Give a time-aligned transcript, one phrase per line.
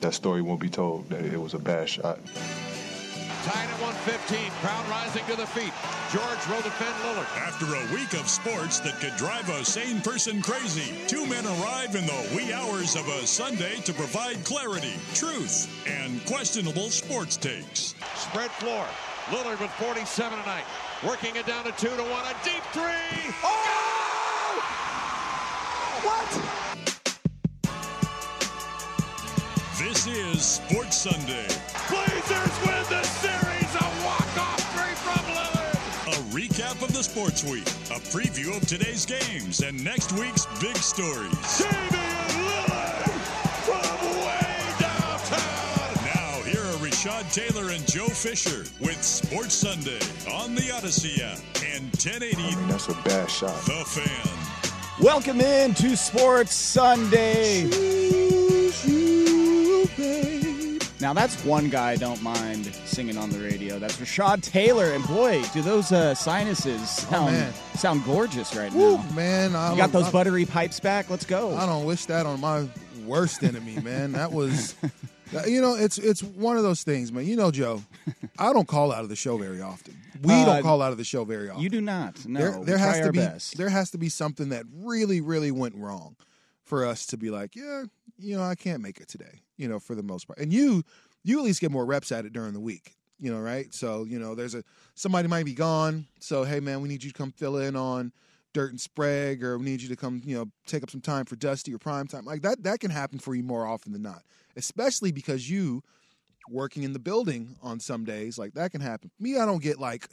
[0.00, 2.18] that story won't be told that it was a bad shot.
[3.44, 4.50] Tied at 115.
[4.60, 5.72] Crowd rising to the feet.
[6.12, 7.28] George will defend Lillard.
[7.36, 11.94] After a week of sports that could drive a sane person crazy, two men arrive
[11.94, 17.94] in the wee hours of a Sunday to provide clarity, truth, and questionable sports takes.
[18.16, 18.84] Spread floor.
[19.30, 20.64] Lillard with 47 tonight.
[21.06, 22.04] Working it down to 2 to 1.
[22.04, 23.34] A deep three.
[23.44, 23.88] Oh!
[26.02, 26.67] What?
[29.78, 31.46] This is Sports Sunday.
[31.88, 33.74] Blazers win the series.
[33.76, 36.18] A walk-off three from Lillard.
[36.18, 40.76] A recap of the sports week, a preview of today's games, and next week's big
[40.78, 41.30] stories.
[41.58, 43.08] Damian Lillard
[43.62, 45.94] from way downtown.
[46.06, 51.38] Now, here are Rashad Taylor and Joe Fischer with Sports Sunday on the Odyssey app
[51.72, 53.54] and 1080 I mean, that's a bad shot.
[53.66, 54.48] The Fan.
[55.00, 58.07] Welcome in to Sports Sunday.
[61.00, 63.78] Now that's one guy I don't mind singing on the radio.
[63.78, 67.52] That's Rashad Taylor, and boy, do those uh, sinuses sound man.
[67.76, 69.10] sound gorgeous right Woo, now.
[69.14, 71.08] man, I You got those I, buttery pipes back.
[71.08, 71.56] Let's go.
[71.56, 72.68] I don't wish that on my
[73.06, 74.10] worst enemy, man.
[74.12, 74.74] That was,
[75.46, 77.26] you know, it's it's one of those things, man.
[77.26, 77.82] You know, Joe,
[78.38, 79.96] I don't call out of the show very often.
[80.20, 81.62] We Uh, don't call out of the show very often.
[81.62, 82.26] You do not.
[82.26, 83.56] No, there, there has to be best.
[83.56, 86.16] there has to be something that really, really went wrong
[86.64, 87.84] for us to be like, yeah,
[88.18, 89.42] you know, I can't make it today.
[89.58, 90.82] You know, for the most part, and you
[91.22, 92.94] you at least get more reps at it during the week.
[93.20, 93.72] You know, right?
[93.74, 94.64] So you know, there's a
[94.94, 96.06] somebody might be gone.
[96.20, 98.12] So hey, man, we need you to come fill in on
[98.54, 101.24] Dirt and Sprague, or we need you to come, you know, take up some time
[101.24, 102.24] for Dusty or Prime Time.
[102.24, 104.22] Like that, that can happen for you more often than not.
[104.56, 105.82] Especially because you
[106.50, 109.10] working in the building on some days, like that can happen.
[109.20, 110.08] Me, I don't get like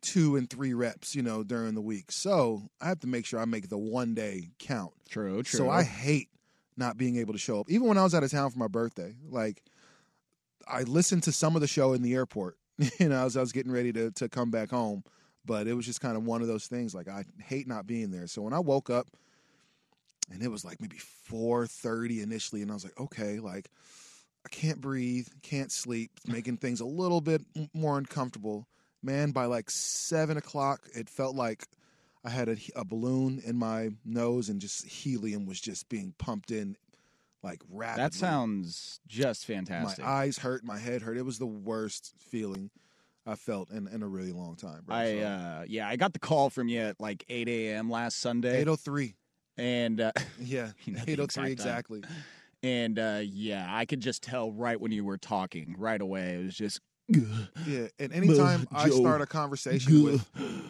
[0.00, 2.10] two and three reps, you know, during the week.
[2.10, 4.92] So I have to make sure I make the one day count.
[5.08, 5.58] true, true.
[5.58, 6.28] So I hate
[6.76, 7.70] not being able to show up.
[7.70, 9.62] Even when I was out of town for my birthday, like
[10.66, 12.56] I listened to some of the show in the airport,
[13.00, 15.04] you know, as I was getting ready to to come back home.
[15.44, 16.94] But it was just kind of one of those things.
[16.94, 18.26] Like I hate not being there.
[18.26, 19.06] So when I woke up
[20.32, 23.70] and it was like maybe four thirty initially, and I was like, okay, like
[24.44, 27.42] I can't breathe, can't sleep, making things a little bit
[27.74, 28.66] more uncomfortable.
[29.02, 31.66] Man, by like seven o'clock, it felt like
[32.26, 36.50] I had a, a balloon in my nose, and just helium was just being pumped
[36.50, 36.76] in
[37.42, 38.02] like rapidly.
[38.02, 40.04] that sounds just fantastic.
[40.04, 41.16] My eyes hurt, my head hurt.
[41.16, 42.70] It was the worst feeling
[43.24, 44.82] I felt in, in a really long time.
[44.84, 44.96] Bro.
[44.96, 47.88] I uh, yeah, I got the call from you at like 8 a.m.
[47.88, 49.14] last Sunday, eight oh three.
[49.56, 50.10] and uh,
[50.40, 52.02] Yeah, You know eight oh three exactly.
[52.64, 56.34] and uh, yeah, I could just tell right when you were talking right away.
[56.34, 60.26] It was just Yeah, and anytime I start a conversation with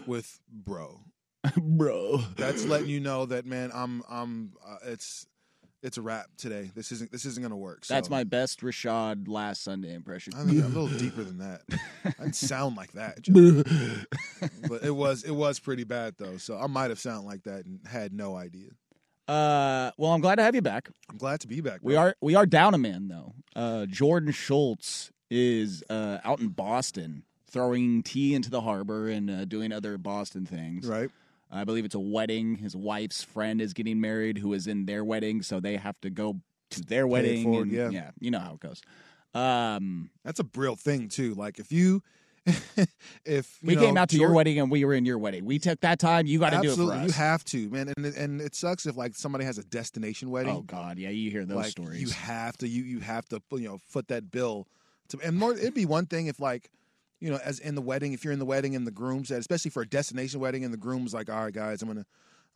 [0.07, 1.01] with bro,
[1.57, 2.19] bro.
[2.37, 5.27] that's letting you know that man, I'm I'm uh, it's
[5.83, 6.71] it's a wrap today.
[6.75, 7.85] This isn't this isn't gonna work.
[7.85, 7.95] So.
[7.95, 10.33] That's my best Rashad last Sunday impression.
[10.37, 11.63] I mean, a little deeper than that.
[12.05, 13.23] I didn't sound like that,
[14.69, 16.39] but it was it was pretty bad though.
[16.39, 18.71] So I might have sounded like that and had no idea.
[19.29, 20.89] Uh, well, I'm glad to have you back.
[21.11, 21.81] I'm glad to be back.
[21.83, 23.35] We are we are down a man though.
[23.55, 29.45] Uh, Jordan Schultz is uh, out in Boston throwing tea into the harbor and uh,
[29.45, 30.87] doing other Boston things.
[30.87, 31.11] right.
[31.51, 32.57] I believe it's a wedding.
[32.57, 36.11] His wife's friend is getting married, who is in their wedding, so they have to
[36.11, 36.41] go
[36.71, 37.45] to their wedding.
[37.45, 38.11] forward, and, yeah.
[38.21, 38.83] you know how it goes.
[39.35, 41.35] Um, That's a real thing too.
[41.35, 42.03] Like if you
[43.25, 45.19] if you we know, came out to your Jor- wedding and we were in your
[45.19, 45.45] wedding.
[45.45, 46.27] We took that time.
[46.27, 47.07] You got to do it for us.
[47.07, 47.93] you have to, man.
[47.97, 50.55] And and it sucks if like somebody has a destination wedding.
[50.55, 52.01] oh God, yeah, you hear those like stories.
[52.01, 54.69] you have to you you have to you know foot that bill
[55.09, 56.71] to and more it'd be one thing if like
[57.21, 59.39] you know as in the wedding if you're in the wedding and the groom said
[59.39, 62.07] especially for a destination wedding and the groom's like all right guys i'm gonna i'm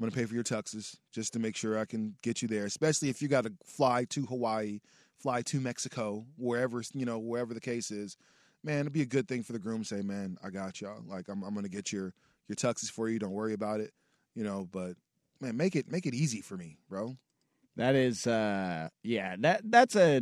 [0.01, 3.09] gonna pay for your tuxes just to make sure i can get you there especially
[3.09, 4.81] if you got to fly to hawaii
[5.19, 8.17] fly to mexico wherever you know wherever the case is.
[8.63, 11.03] Man it'd be a good thing for the groom to say man i got y'all.
[11.07, 12.13] Like i'm, I'm gonna get your
[12.47, 13.19] your tuxes for you.
[13.19, 13.93] Don't worry about it
[14.35, 14.97] you know but
[15.41, 17.17] man, make it make it easy for me, bro.
[17.77, 20.21] That is, uh, yeah, that that's a,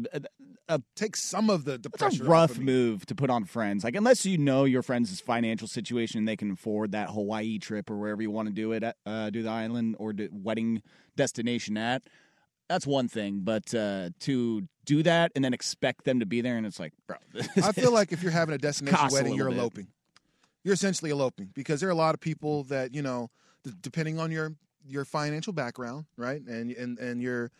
[0.69, 2.25] a Take some of the, the It's pressure.
[2.25, 3.85] a rough of move to put on friends.
[3.85, 7.91] Like unless you know your friends' financial situation and they can afford that Hawaii trip
[7.91, 10.83] or wherever you want to do it, at, uh, do the island or do wedding
[11.17, 12.03] destination at.
[12.69, 16.57] That's one thing, but uh, to do that and then expect them to be there,
[16.59, 19.23] and it's like, bro, this I feel like if you're having a destination Costs a
[19.23, 19.59] wedding, you're bit.
[19.59, 19.87] eloping.
[20.65, 23.31] You're essentially eloping because there are a lot of people that you know,
[23.65, 24.55] d- depending on your
[24.87, 27.51] your financial background, right, and and and your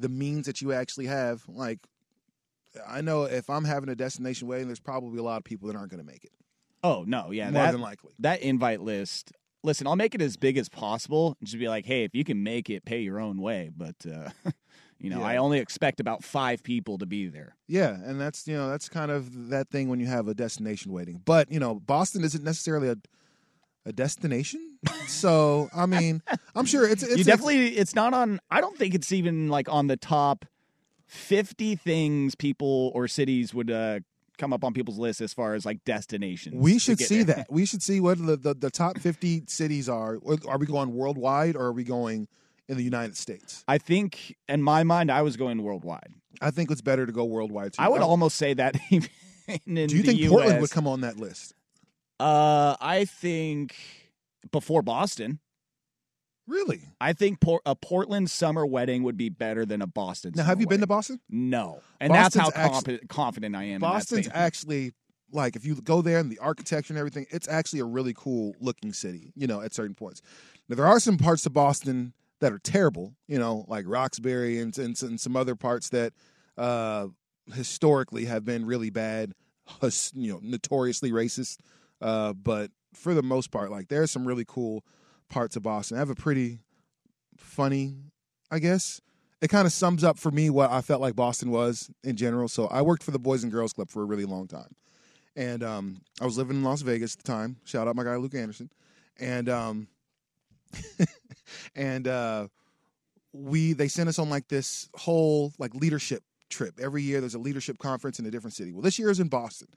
[0.00, 1.44] the means that you actually have.
[1.46, 1.78] Like,
[2.88, 5.76] I know if I'm having a destination wedding, there's probably a lot of people that
[5.76, 6.32] aren't going to make it.
[6.84, 8.12] oh no, yeah, more that, than likely.
[8.20, 9.32] that invite list.
[9.62, 11.36] Listen, I'll make it as big as possible.
[11.40, 13.70] and Just be like, hey, if you can make it, pay your own way.
[13.76, 14.30] But uh,
[15.00, 15.26] you know, Yeah.
[15.26, 17.56] I only expect about five people to be there.
[17.66, 20.92] Yeah, and that's you know that's kind of that thing when you have a destination
[20.92, 21.20] wedding.
[21.24, 22.96] But you know, Boston isn't necessarily a
[23.84, 24.78] a destination.
[25.06, 26.20] so I mean,
[26.54, 29.48] I'm sure it's, it's you it's- definitely it's not on i don't think it's even
[29.48, 30.44] like on the top
[31.06, 34.00] 50 things people or cities would uh
[34.38, 37.36] come up on people's list as far as like destinations We should see there.
[37.36, 37.46] that.
[37.50, 40.18] We should see what the, the, the top 50 cities are.
[40.46, 42.28] Are we going worldwide or are we going
[42.68, 43.64] in the United States?
[43.68, 46.12] i think in my mind i was going worldwide
[46.42, 47.82] I think it's better to go worldwide too.
[47.82, 49.08] i would don't- almost say that even
[49.66, 51.54] in Do you think US, Portland would come on that list?
[52.20, 53.76] uh i think
[54.52, 55.38] before boston
[56.46, 56.80] Really?
[57.00, 60.32] I think Por- a Portland summer wedding would be better than a Boston.
[60.36, 60.86] Now, have you been to.
[60.86, 61.20] Boston?
[61.28, 63.74] No, and that's how Boston's actu- compi- confident I am.
[63.76, 64.92] in that Boston's actually
[65.32, 68.54] like if you go there and the architecture and everything, it's actually a really cool
[68.60, 69.32] looking city.
[69.34, 70.22] You know, at certain points.
[70.68, 73.14] Now there are some parts of Boston that are terrible.
[73.26, 76.12] You know, like Roxbury and and, and some other parts that
[76.56, 77.08] uh,
[77.52, 79.32] historically have been really bad.
[80.14, 81.58] You know, notoriously racist.
[82.00, 84.84] Uh, but for the most part, like there's some really cool
[85.28, 85.96] parts of Boston.
[85.96, 86.60] I have a pretty
[87.36, 87.96] funny,
[88.50, 89.00] I guess.
[89.40, 92.48] It kind of sums up for me what I felt like Boston was in general.
[92.48, 94.74] So I worked for the Boys and Girls Club for a really long time,
[95.36, 97.56] and um, I was living in Las Vegas at the time.
[97.64, 98.70] Shout out my guy Luke Anderson,
[99.18, 99.88] and um,
[101.76, 102.48] and uh,
[103.32, 107.20] we they sent us on like this whole like leadership trip every year.
[107.20, 108.72] There's a leadership conference in a different city.
[108.72, 109.68] Well, this year is in Boston,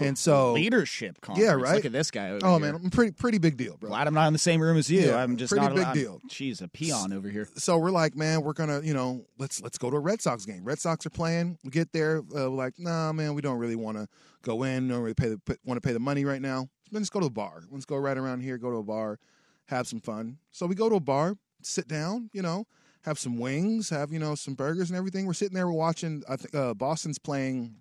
[0.00, 1.46] and so leadership conference.
[1.46, 1.76] Yeah, right?
[1.76, 2.30] Look at this guy.
[2.42, 2.72] Oh here.
[2.72, 3.90] man, I'm pretty pretty big deal, bro.
[3.90, 5.00] Glad I'm not in the same room as you.
[5.00, 6.20] Yeah, I'm just pretty not big allowed- deal.
[6.28, 7.48] She's a peon over here.
[7.56, 10.44] so we're like, man, we're gonna, you know, let's let's go to a Red Sox
[10.44, 10.64] game.
[10.64, 11.58] Red Sox are playing.
[11.64, 14.06] We get there, uh, we're like, nah, man, we don't really want to
[14.42, 14.88] go in.
[14.88, 16.68] Don't really pay the want to pay the money right now.
[16.92, 17.62] Let's go to a bar.
[17.70, 18.58] Let's go right around here.
[18.58, 19.18] Go to a bar,
[19.66, 20.38] have some fun.
[20.52, 22.66] So we go to a bar, sit down, you know,
[23.02, 25.26] have some wings, have you know some burgers and everything.
[25.26, 26.22] We're sitting there, we're watching.
[26.28, 27.74] I think uh, Boston's playing.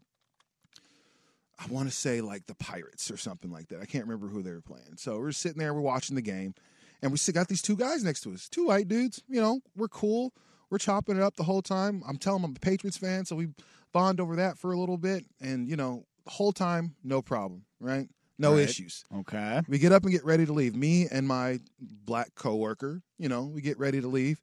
[1.58, 3.82] I want to say like the Pirates or something like that.
[3.82, 4.98] I can't remember who they were playing.
[4.98, 6.54] So we're sitting there, we're watching the game,
[7.02, 9.22] and we still got these two guys next to us, two white dudes.
[9.30, 10.34] You know, we're cool.
[10.70, 12.04] We're chopping it up the whole time.
[12.08, 13.50] I'm telling them I'm a Patriots fan, so we
[13.94, 17.64] bond over that for a little bit, and you know, the whole time, no problem,
[17.80, 18.10] right?
[18.38, 18.64] No Right.
[18.64, 19.06] issues.
[19.20, 19.62] Okay.
[19.70, 20.76] We get up and get ready to leave.
[20.76, 24.42] Me and my black coworker, you know, we get ready to leave,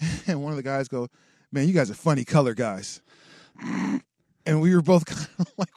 [0.26, 1.06] and one of the guys go,
[1.52, 3.00] "Man, you guys are funny color guys."
[4.46, 5.68] And we were both kind of like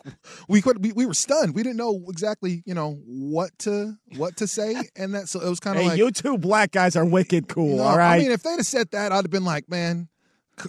[0.48, 1.54] we could we, we were stunned.
[1.54, 5.50] We didn't know exactly, you know, what to what to say, and that so it
[5.50, 7.72] was kind of Hey, like you two black guys are wicked cool.
[7.72, 8.16] you know, all right.
[8.16, 10.08] I mean, if they'd have said that, I'd have been like, man,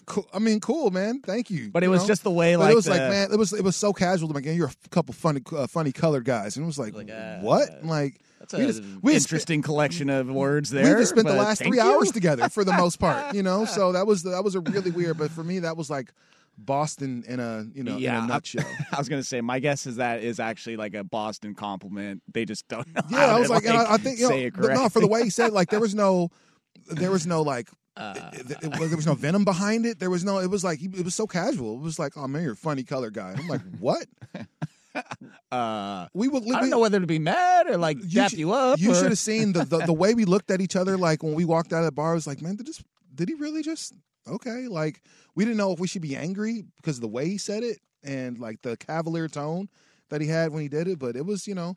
[0.07, 0.27] cool.
[0.35, 1.71] I mean, cool, man, thank you.
[1.71, 2.09] but it you was know?
[2.09, 3.93] just the way, But like it was the- like, man, it was it was so
[3.93, 4.29] casual.
[4.31, 7.11] Like, man, you're a couple funny uh, funny colored guys, and it was like, Like,
[7.11, 7.85] uh, what?
[7.85, 10.97] Like, That's we just- we interesting collection of words there.
[10.97, 11.83] we just spent the last three you.
[11.83, 13.65] hours together for the most part, you know.
[13.75, 15.17] So that was that was a really weird.
[15.17, 16.13] But for me, that was like
[16.59, 18.65] Boston in a you know Yeah, in I- a nutshell.
[18.93, 22.23] I was gonna say, my guess is that is actually like a Boston compliment.
[22.33, 23.03] They just don't know.
[23.11, 25.09] Yeah, I was to, like, and I, I think you say know, no, for the
[25.09, 26.31] way he said, it, like there was no,
[26.89, 29.99] there was no like, Uh, it- it- it- there was no venom behind it.
[29.99, 30.39] There was no.
[30.39, 31.75] It was like it was so casual.
[31.77, 33.35] It was like, oh man, you're a funny color guy.
[33.39, 34.07] I'm like, what?
[35.53, 36.43] uh, We would.
[36.53, 38.79] I don't know whether to be mad or like dap should- you up.
[38.81, 40.97] You should have seen the, the the way we looked at each other.
[40.97, 42.83] Like when we walked out of the bar, I was like, man, did this?
[43.15, 43.93] Did he really just?
[44.29, 45.03] Okay, like
[45.35, 47.79] we didn't know if we should be angry because of the way he said it
[48.03, 49.69] and like the cavalier tone
[50.11, 50.99] that he had when he did it.
[50.99, 51.77] But it was, you know,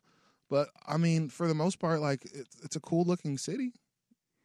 [0.50, 3.74] but I mean, for the most part, like it's, it's a cool looking city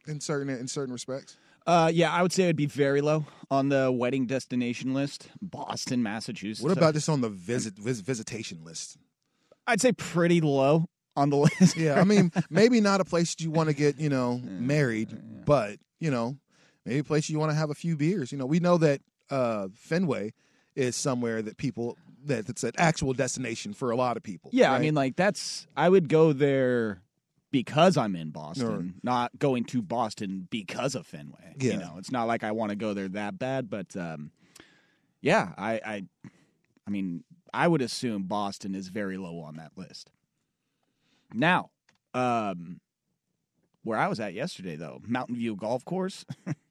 [0.07, 1.37] in certain in certain respects.
[1.65, 5.29] Uh, yeah, I would say it'd be very low on the wedding destination list.
[5.41, 6.61] Boston, Massachusetts.
[6.61, 8.97] What about just on the visit vis, visitation list?
[9.65, 11.77] I'd say pretty low on the list.
[11.77, 15.77] Yeah, I mean, maybe not a place you want to get, you know, married, but
[16.01, 16.35] you know,
[16.85, 18.31] maybe a place you want to have a few beers.
[18.31, 20.33] You know, we know that uh, Fenway
[20.75, 24.49] is somewhere that people that it's an actual destination for a lot of people.
[24.53, 27.01] Yeah, I mean, like that's I would go there
[27.51, 31.55] because I'm in Boston, Or- not going to Boston because of Fenway.
[31.73, 34.31] You know, it's not like I want to go there that bad, but um,
[35.21, 36.03] yeah, I, I,
[36.87, 37.23] I mean,
[37.53, 40.09] I would assume Boston is very low on that list.
[41.33, 41.69] Now,
[42.13, 42.79] um,
[43.83, 46.25] where I was at yesterday, though, Mountain View Golf Course,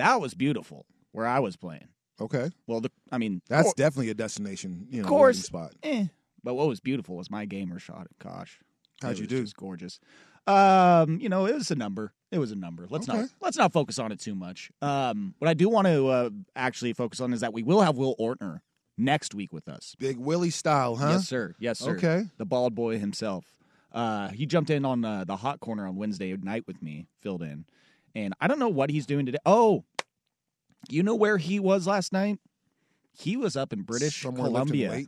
[0.00, 0.86] that was beautiful.
[1.12, 1.88] Where I was playing.
[2.20, 4.86] Okay, Well, the, I mean, that's cour- definitely a destination.
[4.90, 5.72] You know, of course, spot.
[5.82, 6.06] eh.
[6.44, 8.08] But what was beautiful was my gamer shot.
[8.22, 8.60] Gosh,
[9.02, 9.42] How'd it you do?
[9.42, 9.98] Just gorgeous.
[10.46, 12.12] Um, you know, it was a number.
[12.30, 12.86] It was a number.
[12.88, 14.70] Let's not let's not focus on it too much.
[14.82, 17.96] Um, what I do want to uh, actually focus on is that we will have
[17.96, 18.60] Will Ortner
[18.98, 19.94] next week with us.
[19.98, 21.08] Big Willie style, huh?
[21.12, 21.54] Yes, sir.
[21.58, 21.96] Yes, sir.
[21.96, 22.24] Okay.
[22.38, 23.44] The bald boy himself.
[23.92, 27.42] Uh, he jumped in on uh, the hot corner on Wednesday night with me, filled
[27.42, 27.64] in,
[28.14, 29.38] and I don't know what he's doing today.
[29.44, 29.84] Oh,
[30.88, 32.38] you know where he was last night?
[33.12, 35.04] He was up in British Somewhere Columbia.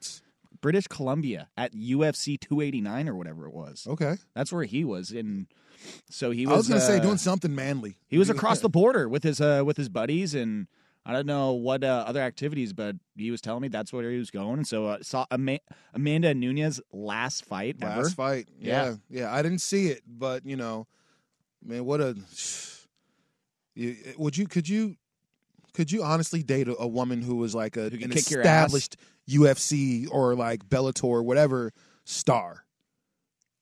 [0.60, 3.86] British Columbia at UFC 289 or whatever it was.
[3.88, 5.46] Okay, That's where he was, and
[6.08, 6.52] so he was.
[6.52, 7.96] I was going to say uh, doing something manly.
[8.08, 10.68] He was across the border with his uh, with his buddies, and
[11.04, 14.18] I don't know what uh, other activities, but he was telling me that's where he
[14.18, 14.58] was going.
[14.58, 15.58] And so uh, saw Ama-
[15.94, 18.02] Amanda Nunes last fight ever.
[18.02, 18.48] last fight.
[18.58, 18.84] Yeah.
[19.10, 19.22] Yeah.
[19.22, 20.86] yeah, I didn't see it, but you know,
[21.64, 22.16] man, what a.
[23.74, 24.46] You, would you?
[24.46, 24.96] Could you?
[25.74, 28.40] Could you honestly date a, a woman who was like a Who an kick your
[28.46, 28.66] ass?
[28.66, 28.96] established
[29.28, 31.72] UFC or like Bellator or whatever
[32.04, 32.64] star?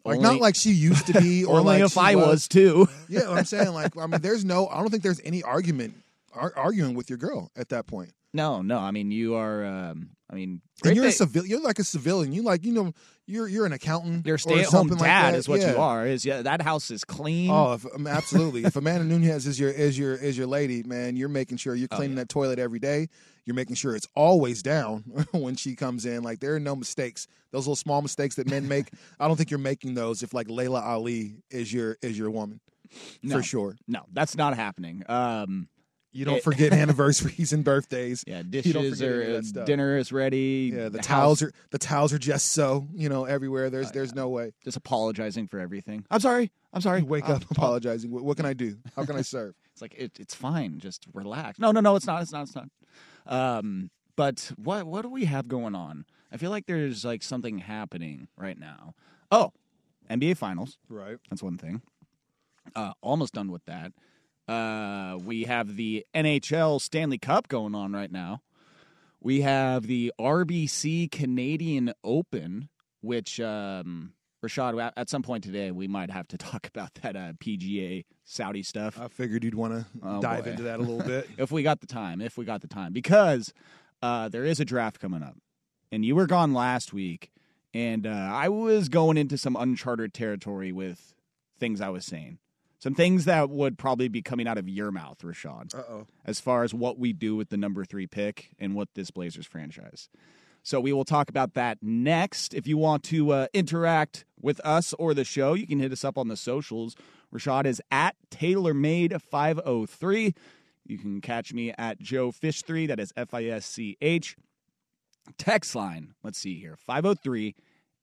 [0.04, 2.48] Like Only- not like she used to be, or Only like if she I was
[2.48, 2.88] too.
[3.08, 5.94] Yeah, what I'm saying, like, I mean, there's no, I don't think there's any argument
[6.32, 8.12] ar- arguing with your girl at that point.
[8.32, 8.78] No, no.
[8.78, 9.64] I mean, you are.
[9.64, 12.32] Um, I mean, And you're a that- civil, you're like a civilian.
[12.32, 12.92] You like, you know,
[13.26, 14.24] you're you're an accountant.
[14.26, 15.38] You're a or stay at home like dad, that.
[15.38, 15.72] is what Yeah.
[15.72, 16.06] you are.
[16.06, 17.50] Is yeah, that house is clean.
[17.50, 18.64] Oh, if, um, absolutely.
[18.64, 21.88] if Amanda Nunes is your is your is your lady, man, you're making sure you're
[21.90, 22.22] Oh, cleaning yeah.
[22.24, 23.08] that toilet every day.
[23.46, 25.00] You're making sure it's always down
[25.32, 26.22] when she comes in.
[26.22, 27.26] Like there are no mistakes.
[27.50, 30.22] Those little small mistakes that men make, I don't think you're making those.
[30.22, 32.60] If like Laila Ali is your is your woman,
[33.22, 33.36] No.
[33.38, 33.76] for sure.
[33.88, 35.02] No, that's not happening.
[35.08, 35.68] Um,
[36.12, 38.24] You don't It- forget anniversaries and birthdays.
[38.26, 39.66] yeah, dishes forget are any of that stuff.
[39.66, 40.72] dinner is ready.
[40.74, 43.70] Yeah, the, house- towels are the towels are just so you know everywhere.
[43.70, 44.52] There's Oh, there's no way.
[44.64, 46.04] just apologizing for everything.
[46.10, 46.50] I'm sorry.
[46.72, 47.00] I'm sorry.
[47.00, 48.10] You wake up apologizing.
[48.10, 48.76] What, what can I do?
[48.96, 49.54] How can I serve?
[49.72, 50.78] It's like it, it's fine.
[50.80, 51.58] Just relax.
[51.58, 51.94] No, no, no.
[51.96, 52.22] It's not.
[52.22, 52.42] It's not.
[52.42, 52.68] It's not.
[53.26, 56.04] Um, but what what do we have going on?
[56.32, 58.94] I feel like there's like something happening right now.
[59.30, 59.52] Oh,
[60.10, 60.76] NBA Finals.
[60.88, 61.18] Right.
[61.28, 61.82] That's one thing.
[62.74, 63.92] Uh, almost done with that.
[64.50, 68.42] Uh, we have the NHL Stanley Cup going on right now.
[69.20, 72.68] We have the RBC Canadian Open,
[73.00, 74.12] which um,
[74.44, 78.62] Rashad, at- some point today, we might have to talk about that uh, PGA Saudi
[78.62, 80.50] stuff I figured you'd want to Oh, dive boy.
[80.50, 81.28] into that a little bit.
[81.38, 82.20] if we got the time.
[82.20, 83.52] If we got the time, because
[84.02, 85.36] uh, there is a draft coming up,
[85.92, 87.30] and you were gone last week,
[87.72, 91.14] and uh, I was going into some uncharted territory with
[91.60, 92.38] things I was saying,
[92.80, 96.06] some things that would probably be coming out of your mouth, Rashad, Uh oh.
[96.24, 99.46] as far as what we do with the number three pick and what this Blazers
[99.46, 100.08] franchise.
[100.62, 102.52] So we will talk about that next.
[102.52, 106.04] If you want to uh, interact with us or the show, you can hit us
[106.04, 106.96] up on the socials.
[107.34, 110.34] Rashad is at TaylorMade503.
[110.86, 112.88] You can catch me at Joe Fisch3.
[112.88, 114.36] That is F I S C H.
[115.38, 117.54] Text line, let's see here 503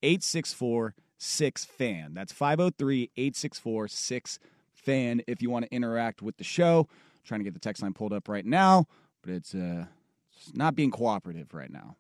[0.04, 2.14] 864 6 fan.
[2.14, 4.40] That's 503 864 6
[4.88, 6.88] fan if you want to interact with the show.
[7.26, 8.86] trying to get the text line pulled up right now,
[9.22, 9.86] but it's, uh,
[10.32, 11.98] it's not being cooperative right now.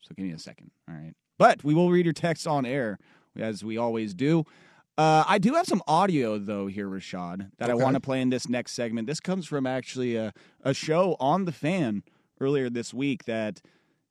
[0.00, 0.70] So give me a second.
[0.88, 1.12] All right.
[1.38, 2.98] But we will read your text on air
[3.38, 4.44] as we always do.
[4.96, 8.30] Uh, I do have some audio though here, Rashad, that I want to play in
[8.30, 9.06] this next segment.
[9.06, 10.32] This comes from actually a,
[10.62, 12.02] a show on the fan
[12.40, 13.60] earlier this week that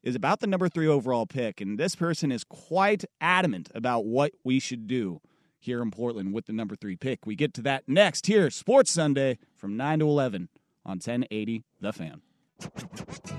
[0.04, 4.32] is about the number three overall pick, and this person is quite adamant about what
[4.44, 5.20] we should do
[5.60, 7.26] here in Portland with the number three pick.
[7.26, 10.50] We get to that next here, Sports Sunday from nine to eleven
[10.86, 13.39] on 1080 The Fan.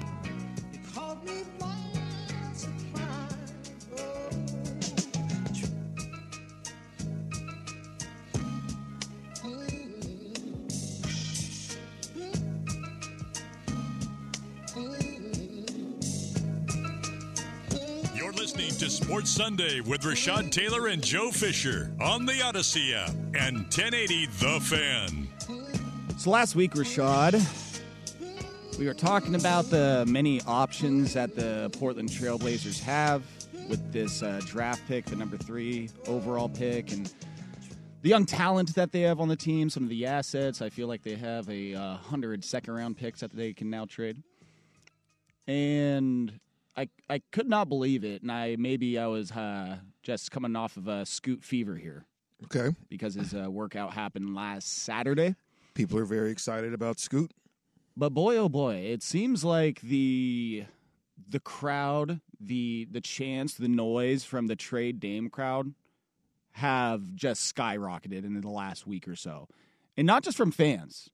[18.81, 24.25] To Sports Sunday with Rashad Taylor and Joe Fischer on the Odyssey app and 1080
[24.25, 25.29] The Fan.
[26.17, 27.47] So last week, Rashad,
[28.79, 33.23] we were talking about the many options that the Portland Trailblazers have
[33.69, 37.13] with this uh, draft pick, the number three overall pick, and
[38.01, 40.63] the young talent that they have on the team, some of the assets.
[40.63, 43.85] I feel like they have a uh, hundred second round picks that they can now
[43.85, 44.23] trade,
[45.47, 46.33] and
[46.77, 50.77] I I could not believe it, and I maybe I was uh, just coming off
[50.77, 52.05] of a scoot fever here
[52.45, 52.75] Okay.
[52.89, 55.35] because his uh, workout happened last Saturday.
[55.75, 57.33] People are very excited about Scoot.
[57.97, 60.65] But boy, oh boy, it seems like the
[61.29, 65.75] the crowd, the the chants, the noise from the trade Dame crowd
[66.53, 69.49] have just skyrocketed in the last week or so,
[69.97, 71.11] and not just from fans.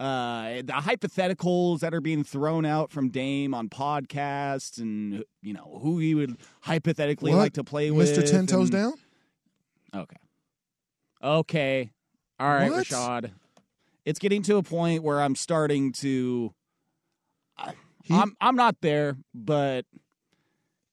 [0.00, 5.78] Uh, the hypotheticals that are being thrown out from Dame on podcasts, and you know
[5.82, 7.38] who he would hypothetically What?
[7.38, 8.28] like to play with, Mr.
[8.28, 8.92] Ten Toes and- Down?
[9.94, 10.16] Okay.
[11.22, 11.90] Okay.
[12.38, 12.86] All right, What?
[12.86, 13.32] Rashad.
[14.06, 16.54] It's getting to a point where I'm starting to
[18.04, 19.84] He- I'm I'm not there, but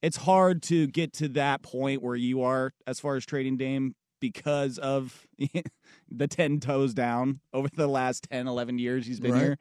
[0.02, 3.96] it's hard to get to that point where you are as far as trading Dame
[4.20, 5.28] because of
[6.12, 9.42] the 10 toes down over the last 10 11 years he's been Right.
[9.42, 9.58] here.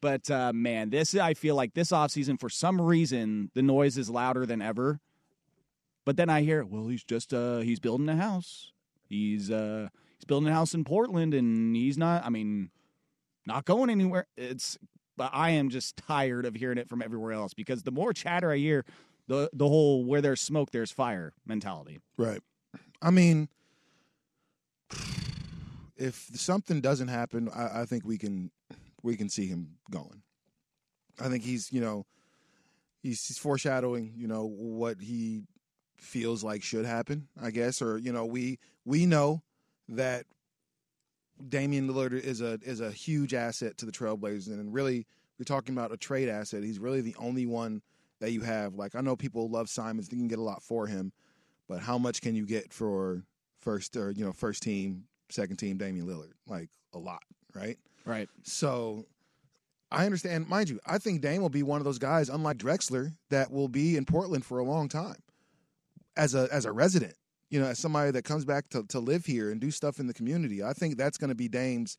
[0.00, 4.08] But uh, man, this I feel like this offseason for some reason the noise is
[4.10, 5.00] louder than ever.
[6.04, 8.72] But then I hear, well, he's just uh he's building a house.
[9.08, 12.70] He's uh he's building a house in Portland and he's not I mean
[13.46, 14.26] not going anywhere.
[14.36, 14.78] It's
[15.16, 18.52] but I am just tired of hearing it from everywhere else because the more chatter
[18.52, 18.84] I hear,
[19.28, 21.98] the the whole where there's smoke there's fire mentality.
[22.18, 22.42] Right.
[23.00, 23.48] I mean,
[25.96, 28.50] if something doesn't happen, I, I think we can
[29.02, 30.22] we can see him going.
[31.20, 32.06] I think he's you know
[33.02, 35.44] he's, he's foreshadowing you know what he
[35.96, 37.28] feels like should happen.
[37.40, 39.42] I guess, or you know we we know
[39.88, 40.26] that
[41.48, 45.06] Damian Lillard is a is a huge asset to the Trailblazers, and really
[45.38, 46.62] we're talking about a trade asset.
[46.62, 47.82] He's really the only one
[48.20, 48.74] that you have.
[48.74, 51.12] Like I know people love Simons; they can get a lot for him,
[51.68, 53.24] but how much can you get for
[53.66, 56.32] first or you know first team, second team Damian Lillard?
[56.46, 57.22] Like a lot,
[57.54, 57.76] right?
[58.06, 58.28] Right.
[58.44, 59.04] So
[59.90, 63.12] I understand, mind you, I think Dame will be one of those guys, unlike Drexler,
[63.30, 65.16] that will be in Portland for a long time
[66.16, 67.14] as a as a resident.
[67.50, 70.06] You know, as somebody that comes back to, to live here and do stuff in
[70.06, 70.64] the community.
[70.64, 71.96] I think that's going to be Dame's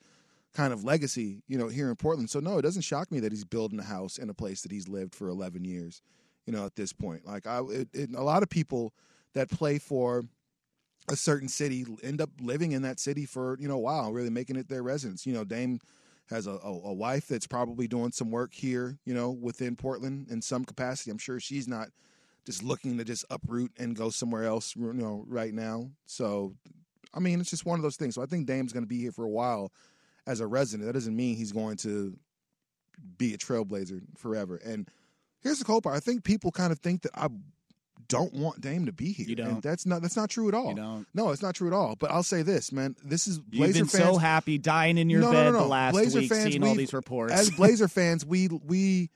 [0.54, 2.30] kind of legacy, you know, here in Portland.
[2.30, 4.72] So no, it doesn't shock me that he's building a house in a place that
[4.72, 6.02] he's lived for 11 years.
[6.46, 8.94] You know, at this point, like I, it, it, a lot of people
[9.34, 10.26] that play for
[11.10, 14.30] a certain city end up living in that city for you know a while, really
[14.30, 15.26] making it their residence.
[15.26, 15.80] You know, Dame
[16.30, 20.28] has a, a, a wife that's probably doing some work here, you know, within Portland
[20.30, 21.10] in some capacity.
[21.10, 21.88] I'm sure she's not
[22.46, 25.90] just looking to just uproot and go somewhere else, you know, right now.
[26.06, 26.54] So,
[27.14, 28.16] I mean, it's just one of those things.
[28.16, 29.72] So I think Dame's going to be here for a while
[30.26, 30.88] as a resident.
[30.88, 32.18] That doesn't mean he's going to
[33.18, 34.58] be a trailblazer forever.
[34.58, 34.90] And
[35.42, 35.96] here's the cool part.
[35.96, 37.28] I think people kind of think that I
[38.08, 39.28] don't want Dame to be here.
[39.28, 39.48] You don't.
[39.48, 40.70] And that's not that's not true at all.
[40.70, 41.08] You don't.
[41.14, 41.96] No, it's not true at all.
[41.98, 42.96] But I'll say this, man.
[43.04, 44.04] This is You've been fans.
[44.04, 45.60] so happy dying in your no, bed no, no.
[45.60, 47.34] the last Blazer week, fans, seeing all these reports.
[47.34, 49.10] As Blazer fans, we we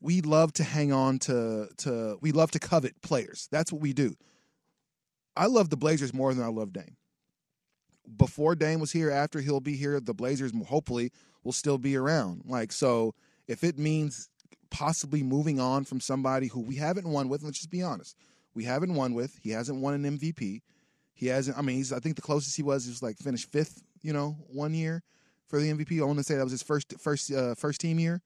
[0.00, 3.48] we love to hang on to to we love to covet players.
[3.50, 4.16] That's what we do.
[5.36, 6.96] I love the Blazers more than I love Dame.
[8.16, 11.12] Before Dame was here, after he'll be here, the Blazers hopefully
[11.44, 12.42] will still be around.
[12.44, 13.14] Like so,
[13.46, 14.28] if it means
[14.70, 18.16] possibly moving on from somebody who we haven't won with, let's just be honest,
[18.54, 19.38] we haven't won with.
[19.42, 20.62] He hasn't won an MVP.
[21.14, 21.56] He hasn't.
[21.56, 21.92] I mean, he's.
[21.92, 23.82] I think the closest he was was like finished fifth.
[24.02, 25.02] You know, one year
[25.46, 26.00] for the MVP.
[26.00, 28.22] I want to say that was his first first uh, first team year.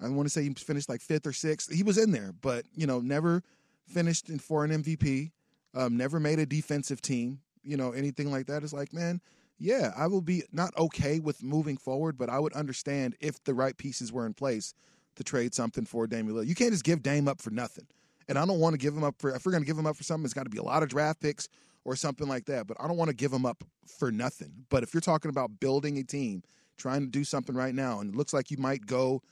[0.00, 1.72] I want to say he finished like fifth or sixth.
[1.72, 3.42] He was in there, but you know, never
[3.86, 5.30] finished in, for an MVP.
[5.74, 7.40] Um, never made a defensive team.
[7.62, 9.20] You know, anything like that is like, man,
[9.58, 13.54] yeah, I will be not okay with moving forward, but I would understand if the
[13.54, 14.74] right pieces were in place
[15.16, 16.46] to trade something for Damian Lillard.
[16.46, 17.86] You can't just give Dame up for nothing.
[18.28, 19.86] And I don't want to give him up for if we're going to give him
[19.86, 21.48] up for something, it's got to be a lot of draft picks
[21.84, 22.66] or something like that.
[22.66, 24.52] But I don't want to give him up for nothing.
[24.70, 26.42] But if you're talking about building a team,
[26.78, 29.22] trying to do something right now, and it looks like you might go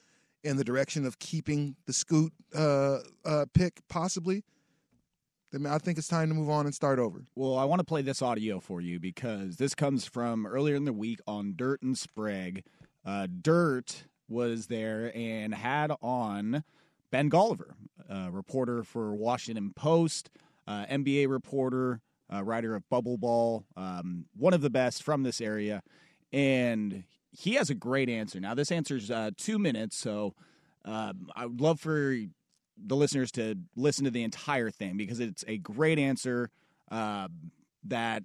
[0.42, 4.42] in the direction of keeping the Scoot uh, uh, pick possibly,
[5.52, 7.24] then I think it's time to move on and start over.
[7.34, 10.84] Well, I want to play this audio for you because this comes from earlier in
[10.84, 12.64] the week on Dirt and Sprague.
[13.04, 16.64] Uh, Dirt was there and had on
[17.10, 17.72] Ben Golliver,
[18.08, 20.30] a reporter for Washington Post,
[20.66, 22.00] uh, NBA reporter,
[22.32, 25.82] uh, writer of Bubble Ball, um, one of the best from this area.
[26.32, 28.40] And he has a great answer.
[28.40, 30.34] Now, this answer's uh, two minutes, so
[30.84, 32.16] um, I would love for
[32.76, 36.50] the listeners to listen to the entire thing because it's a great answer
[36.90, 37.28] uh,
[37.84, 38.22] that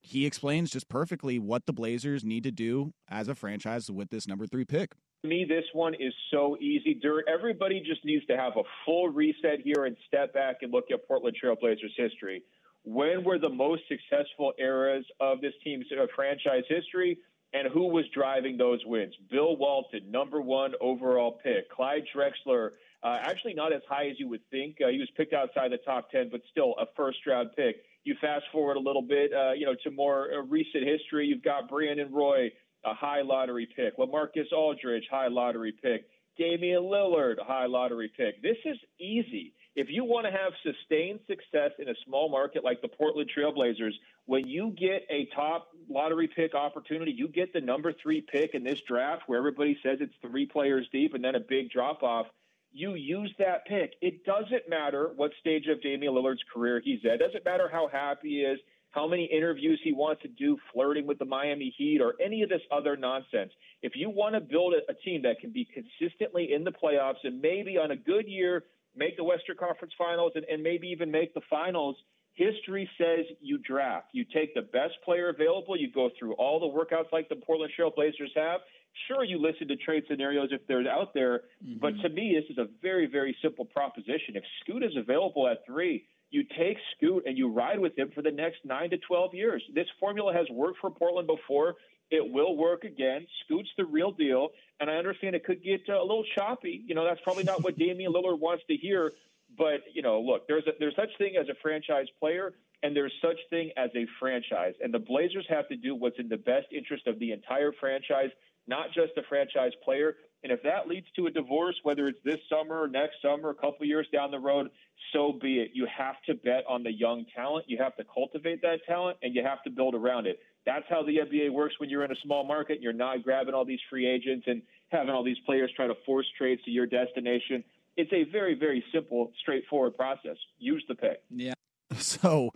[0.00, 4.26] he explains just perfectly what the Blazers need to do as a franchise with this
[4.26, 4.94] number three pick.
[5.22, 6.98] To me, this one is so easy.
[7.28, 11.06] Everybody just needs to have a full reset here and step back and look at
[11.06, 12.42] Portland Trailblazers history.
[12.84, 17.18] When were the most successful eras of this team's uh, franchise history?
[17.52, 19.12] And who was driving those wins?
[19.30, 21.68] Bill Walton, number one overall pick.
[21.68, 22.70] Clyde Drexler,
[23.02, 24.76] uh, actually not as high as you would think.
[24.82, 27.82] Uh, he was picked outside the top 10, but still a first round pick.
[28.04, 31.26] You fast forward a little bit, uh, you know, to more uh, recent history.
[31.26, 32.50] You've got Brandon Roy,
[32.84, 33.96] a high lottery pick.
[33.98, 36.06] LaMarcus Aldridge, high lottery pick.
[36.38, 38.42] Damian Lillard, high lottery pick.
[38.42, 39.52] This is easy.
[39.76, 43.92] If you want to have sustained success in a small market like the Portland Trailblazers,
[44.26, 48.64] when you get a top lottery pick opportunity, you get the number three pick in
[48.64, 52.26] this draft where everybody says it's three players deep and then a big drop off.
[52.72, 53.94] You use that pick.
[54.00, 57.14] It doesn't matter what stage of Damian Lillard's career he's at.
[57.14, 58.60] It doesn't matter how happy he is,
[58.90, 62.48] how many interviews he wants to do flirting with the Miami Heat or any of
[62.48, 63.52] this other nonsense.
[63.82, 67.22] If you want to build a, a team that can be consistently in the playoffs
[67.24, 68.64] and maybe on a good year
[68.96, 71.96] make the Western Conference Finals and, and maybe even make the finals,
[72.34, 74.08] history says you draft.
[74.12, 75.76] You take the best player available.
[75.76, 78.60] You go through all the workouts like the Portland Trail Blazers have.
[79.06, 81.78] Sure, you listen to trade scenarios if they're out there, mm-hmm.
[81.80, 84.34] but to me, this is a very, very simple proposition.
[84.34, 88.22] If Scoot is available at three, you take Scoot and you ride with him for
[88.22, 89.62] the next nine to 12 years.
[89.74, 91.74] This formula has worked for Portland before.
[92.10, 93.26] It will work again.
[93.44, 94.48] Scoot's the real deal.
[94.78, 96.82] And I understand it could get uh, a little choppy.
[96.86, 99.12] You know, that's probably not what Damian Lillard wants to hear.
[99.58, 103.12] But, you know, look, there's, a, there's such thing as a franchise player and there's
[103.20, 104.74] such thing as a franchise.
[104.80, 108.30] And the Blazers have to do what's in the best interest of the entire franchise,
[108.66, 110.16] not just the franchise player.
[110.42, 113.54] And if that leads to a divorce, whether it's this summer or next summer, a
[113.54, 114.70] couple years down the road,
[115.12, 115.70] so be it.
[115.74, 117.66] You have to bet on the young talent.
[117.68, 120.38] You have to cultivate that talent, and you have to build around it.
[120.64, 122.74] That's how the NBA works when you're in a small market.
[122.74, 125.94] And you're not grabbing all these free agents and having all these players try to
[126.06, 127.62] force trades to your destination.
[127.96, 130.36] It's a very, very simple, straightforward process.
[130.58, 131.22] Use the pick.
[131.30, 131.54] Yeah.
[131.96, 132.52] So,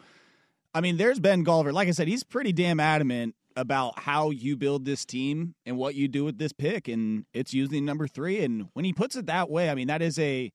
[0.73, 1.73] I mean, there's Ben Golliver.
[1.73, 5.95] Like I said, he's pretty damn adamant about how you build this team and what
[5.95, 8.43] you do with this pick, and it's using number three.
[8.43, 10.53] And when he puts it that way, I mean, that is a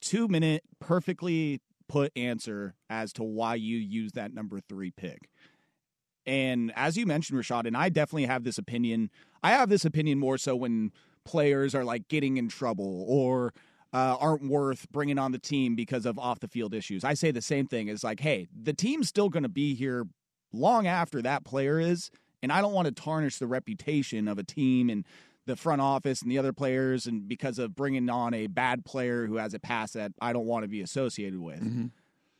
[0.00, 5.28] two minute, perfectly put answer as to why you use that number three pick.
[6.24, 9.10] And as you mentioned, Rashad, and I definitely have this opinion.
[9.42, 10.92] I have this opinion more so when
[11.24, 13.52] players are like getting in trouble or
[13.92, 17.04] uh, aren't worth bringing on the team because of off the field issues.
[17.04, 17.88] I say the same thing.
[17.88, 20.06] It's like, hey, the team's still going to be here
[20.52, 22.10] long after that player is,
[22.42, 25.04] and I don't want to tarnish the reputation of a team and
[25.46, 29.26] the front office and the other players, and because of bringing on a bad player
[29.26, 31.60] who has a past that I don't want to be associated with.
[31.60, 31.86] Mm-hmm.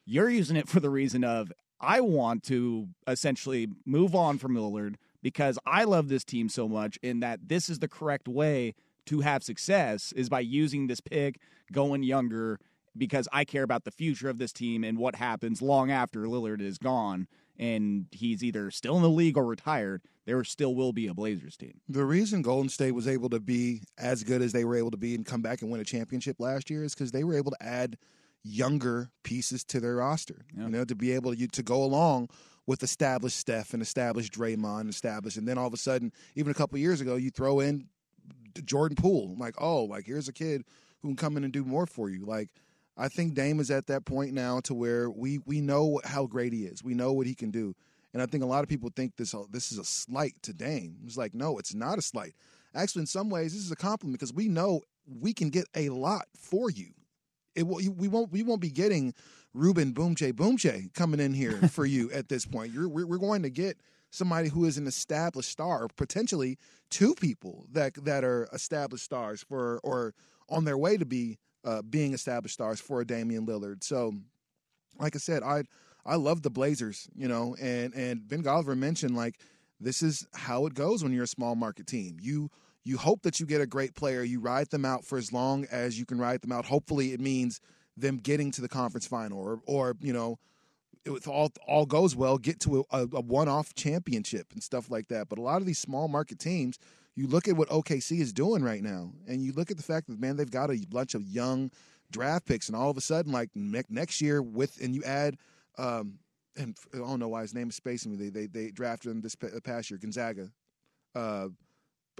[0.04, 4.96] You're using it for the reason of I want to essentially move on from Lillard
[5.22, 8.74] because I love this team so much, and that this is the correct way
[9.06, 11.38] to have success is by using this pick,
[11.72, 12.58] going younger,
[12.96, 16.60] because I care about the future of this team and what happens long after Lillard
[16.60, 17.28] is gone
[17.60, 21.58] and he's either still in the league or retired, there still will be a Blazers
[21.58, 21.74] team.
[21.90, 24.96] The reason Golden State was able to be as good as they were able to
[24.96, 27.50] be and come back and win a championship last year is because they were able
[27.50, 27.98] to add
[28.42, 30.46] younger pieces to their roster.
[30.56, 32.30] You know, to be able to to go along
[32.66, 36.54] with established Steph and established Draymond, established, and then all of a sudden, even a
[36.54, 37.88] couple years ago, you throw in
[38.64, 39.36] Jordan Poole.
[39.38, 40.64] Like, oh, like here's a kid
[41.02, 42.24] who can come in and do more for you.
[42.24, 42.48] Like
[43.00, 46.52] I think Dame is at that point now to where we we know how great
[46.52, 46.84] he is.
[46.84, 47.74] We know what he can do.
[48.12, 50.52] And I think a lot of people think this oh, this is a slight to
[50.52, 50.98] Dame.
[51.06, 52.34] It's like, no, it's not a slight.
[52.74, 55.88] Actually, in some ways, this is a compliment because we know we can get a
[55.88, 56.88] lot for you.
[57.54, 59.14] It we won't we won't be getting
[59.54, 62.72] Ruben Boumtje Boumtje coming in here for you at this point.
[62.72, 63.78] You're we're, we're going to get
[64.10, 66.58] somebody who is an established star, potentially
[66.90, 70.14] two people that that are established stars for or
[70.50, 73.84] on their way to be uh, being established stars for Damian Lillard.
[73.84, 74.14] So,
[74.98, 75.64] like I said, I
[76.04, 79.38] I love the Blazers, you know, and and Ben Golliver mentioned like
[79.80, 82.18] this is how it goes when you're a small market team.
[82.20, 82.50] You
[82.84, 85.66] you hope that you get a great player, you ride them out for as long
[85.70, 86.64] as you can ride them out.
[86.66, 87.60] Hopefully, it means
[87.96, 90.38] them getting to the conference final, or or you know,
[91.04, 95.08] if all all goes well, get to a, a one off championship and stuff like
[95.08, 95.28] that.
[95.28, 96.78] But a lot of these small market teams
[97.16, 100.06] you look at what OKC is doing right now, and you look at the fact
[100.08, 101.70] that man, they've got a bunch of young
[102.10, 105.36] draft picks, and all of a sudden, like next year, with and you add,
[105.78, 106.18] um,
[106.56, 108.16] and I don't know why his name is spacing me.
[108.16, 110.50] They they they drafted him this past year, Gonzaga,
[111.14, 111.48] uh,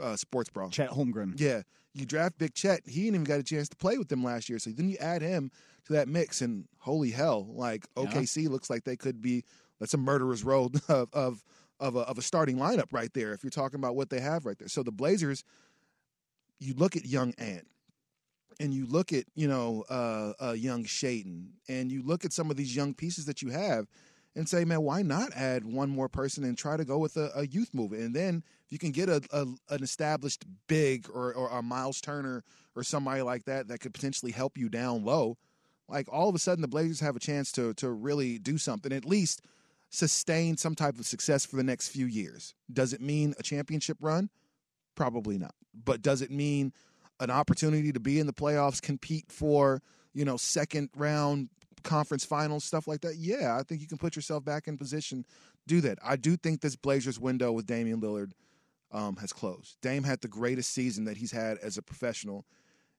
[0.00, 0.68] uh, sports bra.
[0.68, 1.38] Chet Holmgren.
[1.38, 1.62] Yeah,
[1.94, 2.82] you draft Big Chet.
[2.86, 4.58] He didn't even got a chance to play with them last year.
[4.58, 5.50] So then you add him
[5.86, 9.44] to that mix, and holy hell, like OKC looks like they could be.
[9.78, 11.42] That's a murderer's road of, of
[11.80, 14.44] of a, of a starting lineup right there if you're talking about what they have
[14.44, 14.68] right there.
[14.68, 15.42] So the Blazers,
[16.60, 17.66] you look at young Ant
[18.60, 22.50] and you look at, you know, uh, uh, young Shaedon and you look at some
[22.50, 23.86] of these young pieces that you have
[24.36, 27.30] and say, man, why not add one more person and try to go with a,
[27.34, 27.92] a youth move?
[27.92, 32.00] And then if you can get a, a an established big or, or a Miles
[32.00, 32.44] Turner
[32.76, 35.38] or somebody like that that could potentially help you down low,
[35.88, 38.92] like all of a sudden the Blazers have a chance to to really do something.
[38.92, 39.42] At least–
[39.90, 42.54] sustain some type of success for the next few years.
[42.72, 44.30] Does it mean a championship run?
[44.94, 45.54] Probably not.
[45.84, 46.72] But does it mean
[47.18, 49.82] an opportunity to be in the playoffs, compete for,
[50.14, 51.48] you know, second round
[51.82, 53.16] conference finals, stuff like that?
[53.16, 55.26] Yeah, I think you can put yourself back in position,
[55.66, 55.98] do that.
[56.04, 58.32] I do think this Blazers window with Damian Lillard
[58.92, 59.76] um, has closed.
[59.82, 62.46] Dame had the greatest season that he's had as a professional,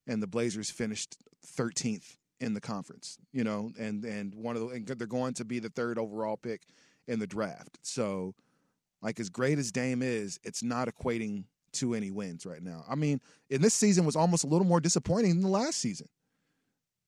[0.08, 1.18] and the Blazers finished
[1.58, 3.18] 13th in the conference.
[3.32, 6.36] You know, and and one of the and they're going to be the third overall
[6.36, 6.64] pick
[7.08, 7.80] in the draft.
[7.82, 8.36] So,
[9.02, 12.84] like as great as Dame is, it's not equating to any wins right now.
[12.90, 16.08] I mean, in this season was almost a little more disappointing than the last season.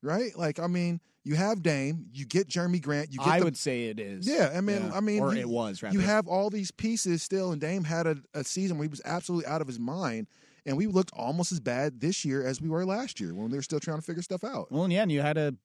[0.02, 0.38] Right?
[0.38, 3.56] Like, I mean, you have Dame, you get Jerami Grant, you get I the, would
[3.58, 4.28] say it is.
[4.28, 4.92] Yeah, I mean, Yeah.
[4.94, 5.82] I mean, or you- it was.
[5.82, 5.94] Rather.
[5.94, 9.02] you have all these pieces still, and Dame had a, a season where he was
[9.06, 10.28] absolutely out of his mind,
[10.66, 13.58] and we looked almost as bad this year as we were last year when they
[13.58, 14.72] were still trying to figure stuff out.
[14.72, 15.56] Well, yeah, and you had a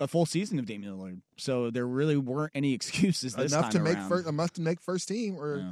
[0.00, 3.72] a full season of Damian Lillard, so there really weren't any excuses this enough time
[3.72, 5.70] to make first, enough to make first team or Yeah.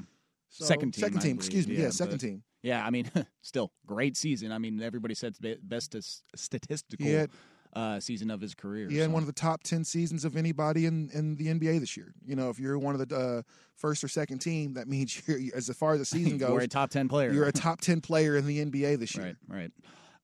[0.51, 1.37] so- second team, second team.
[1.37, 1.47] believe.
[1.47, 2.43] Excuse me, yeah, Yeah, second but- team.
[2.63, 3.09] Yeah, I mean,
[3.43, 4.51] still great season.
[4.51, 5.95] I mean, everybody said it's best
[6.35, 7.31] statistical He had,
[7.75, 8.89] uh, season of his career.
[8.89, 9.13] he had so.
[9.13, 12.13] one of the top ten seasons of anybody in, in the NBA this year.
[12.27, 13.43] You know, if you're one of the uh,
[13.75, 16.69] first or second team, that means you're as far as the season goes, You're a
[16.69, 17.33] top ten player.
[17.33, 19.37] you're a top ten player in the NBA this year.
[19.49, 19.71] Right, right.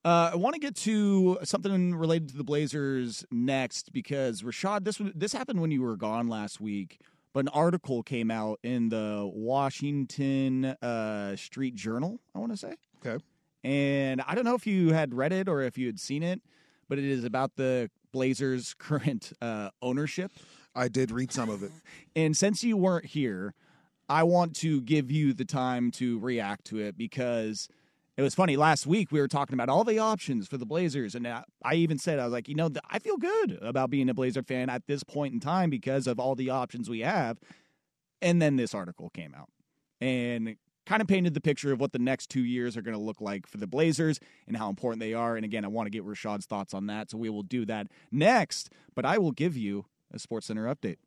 [0.05, 4.99] Uh, I want to get to something related to the Blazers next because Rashad, this
[5.15, 6.99] this happened when you were gone last week,
[7.33, 12.19] but an article came out in the Washington uh, Street Journal.
[12.35, 12.75] I want to say,
[13.05, 13.23] Okay.
[13.63, 16.41] and I don't know if you had read it or if you had seen it,
[16.93, 20.31] but it is about the Blazers' current uh, ownership.
[20.75, 21.71] I did read some of it.
[22.15, 23.55] And since you weren't here,
[24.07, 27.67] I want to give you the time to react to it because
[28.15, 28.55] it was funny.
[28.55, 31.73] Last week we were talking about all the options for the Blazers, and I I
[31.73, 34.69] even said I was like, you know, I feel good about being a Blazer fan
[34.69, 37.39] at this point in time because of all the options we have.
[38.21, 39.49] And then this article came out
[39.99, 43.03] and kind of painted the picture of what the next two years are going to
[43.03, 45.35] look like for the Blazers and how important they are.
[45.35, 47.87] And again, I want to get Rashad's thoughts on that, so we will do that
[48.11, 48.69] next.
[48.95, 50.97] But I will give you a Sports Center update.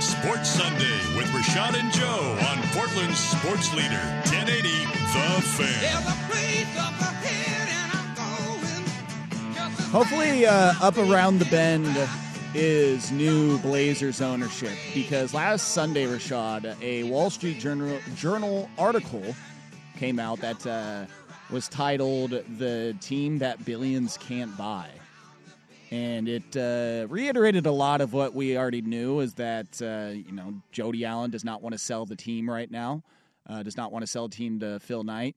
[0.00, 6.91] Sports Sunday with Rashad and Joe on Portland's Sports Leader, 1080 The Fan.
[9.92, 11.86] Hopefully, uh, up around the bend
[12.54, 19.34] is new Blazers ownership because last Sunday, Rashad, a Wall Street Journal, Journal article
[19.98, 21.04] came out that uh,
[21.50, 24.88] was titled "The Team That Billions Can't Buy."
[25.90, 30.32] And it uh, reiterated a lot of what we already knew is that, uh, you
[30.32, 33.02] know, Jody Allen does not want to sell the team right now,
[33.46, 35.36] uh, does not want to sell the team to Phil Knight.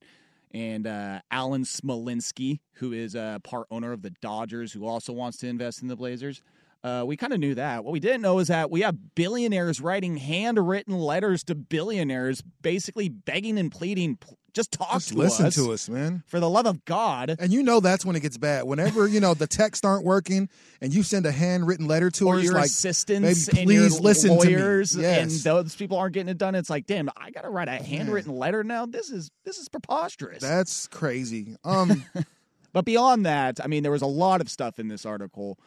[0.54, 5.38] And uh, Alan Smolinisky, who is a part owner of the Dodgers, who also wants
[5.40, 6.42] to invest in the Blazers.
[6.86, 7.84] Uh, we kind of knew that.
[7.84, 13.10] What we didn't know is that we have billionaires writing handwritten letters to billionaires, basically
[13.10, 14.20] begging and pleading,
[14.54, 15.56] just talk Just to listen us.
[15.56, 16.24] to us, man.
[16.28, 17.36] For the love of God.
[17.40, 18.64] And you know that's when it gets bad.
[18.64, 20.48] Whenever you know the texts aren't working,
[20.80, 24.30] and you send a handwritten letter to or us, your like, assistants your please listen
[24.30, 25.04] lawyers, to me.
[25.04, 25.22] Yes.
[25.22, 26.56] and those people aren't getting it done.
[26.56, 28.86] It's like, damn, I gotta write a handwritten letter now.
[28.86, 30.42] This is this is preposterous.
[30.42, 31.58] That's crazy.
[31.66, 32.06] Um,
[32.74, 35.60] but beyond that, I mean, there was a lot of stuff in this article,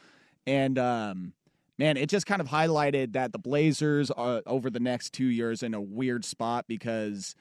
[0.49, 1.33] and um,
[1.79, 5.63] man, it just kind of highlighted that the Blazers are over the next two years
[5.63, 7.37] in a weird spot because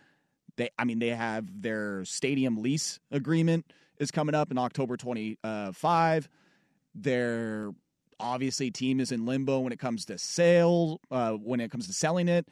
[0.58, 5.38] they, I mean, they have their stadium lease agreement is coming up in October twenty
[5.74, 6.28] five.
[6.94, 7.72] Their
[8.20, 11.00] obviously team is in limbo when it comes to sale.
[11.10, 12.48] Uh, when it comes to selling it,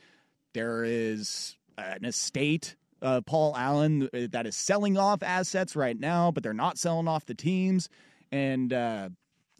[0.54, 6.32] there is an estate of Paul Allen uh, that is selling off assets right now,
[6.32, 7.89] but they're not selling off the teams,
[8.32, 9.10] and uh,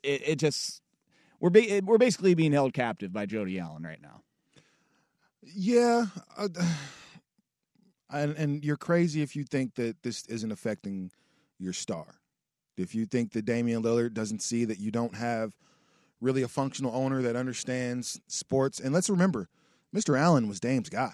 [0.04, 0.82] it, it just
[1.46, 4.24] we're ba- we're basically being held captive by Jody Allen right now.
[5.44, 6.48] yeah, uh,
[8.12, 11.12] and and you're crazy if you think that this isn't affecting
[11.60, 12.16] your star.
[12.78, 15.56] If you think that Damian Lillard doesn't see that you don't have
[16.20, 19.48] really a functional owner that understands sports, and let's remember,
[19.96, 20.20] Mr.
[20.20, 21.14] Allen was Dame's guy.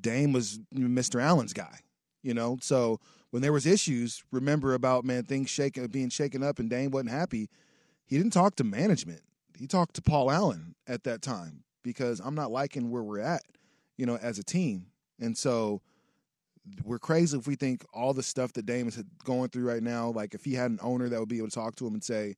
[0.00, 1.22] Dame was Mr.
[1.22, 1.78] Allen's guy.
[2.24, 2.98] You know, so
[3.30, 7.12] when there was issues, remember about man things shaking, being shaken up, and Dame wasn't
[7.12, 7.48] happy.
[8.06, 9.22] He didn't talk to management.
[9.58, 13.42] He talked to Paul Allen at that time because I'm not liking where we're at,
[13.96, 14.86] you know, as a team.
[15.20, 15.80] And so
[16.82, 20.10] we're crazy if we think all the stuff that Dame is going through right now,
[20.10, 22.02] like if he had an owner that would be able to talk to him and
[22.02, 22.36] say,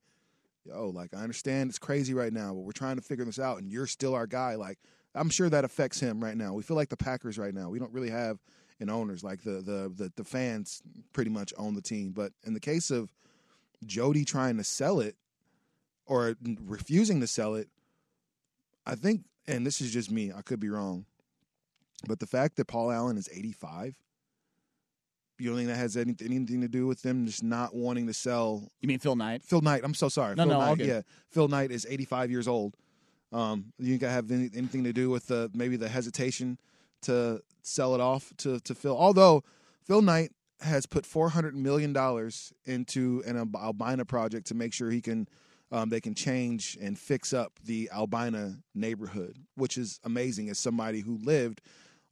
[0.64, 3.59] yo, like I understand it's crazy right now, but we're trying to figure this out
[3.59, 4.57] and you're still our guy.
[4.57, 4.79] Like
[5.14, 6.52] I'm sure that affects him right now.
[6.52, 7.70] We feel like the Packers right now.
[7.70, 8.38] We don't really have
[8.81, 9.24] an owners.
[9.24, 12.12] Like the the the, the fans pretty much own the team.
[12.12, 13.12] But in the case of
[13.85, 15.16] Jody trying to sell it
[16.07, 17.69] or refusing to sell it,
[18.87, 21.07] I think, and this is just me, I could be wrong,
[22.07, 23.97] but the fact that Paul Allen is 85,
[25.38, 28.14] you don't think that has anything, anything to do with them just not wanting to
[28.14, 28.71] sell?
[28.81, 29.42] You mean Phil Knight?
[29.45, 30.35] Phil Knight, I'm so sorry.
[30.35, 31.03] No, Phil no, Knight, yeah.
[31.31, 32.75] Phil Knight is 85 years old.
[33.33, 36.59] Um, you think I have any, anything to do with the maybe the hesitation
[37.03, 38.97] to sell it off to to Phil?
[38.97, 39.42] Although
[39.85, 45.03] Phil Knight has put 400 million dollars into an Albina project to make sure he
[45.03, 45.29] can
[45.72, 51.00] um, they can change and fix up the Albina neighborhood, which is amazing as somebody
[51.00, 51.61] who lived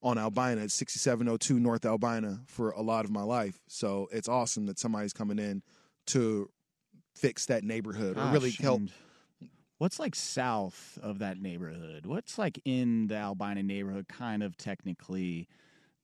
[0.02, 3.60] on Albina at 6702 North Albina for a lot of my life.
[3.68, 5.62] So it's awesome that somebody's coming in
[6.08, 6.50] to
[7.14, 8.82] fix that neighborhood or really help.
[9.78, 12.06] What's like south of that neighborhood?
[12.06, 15.48] What's like in the Albina neighborhood, kind of technically?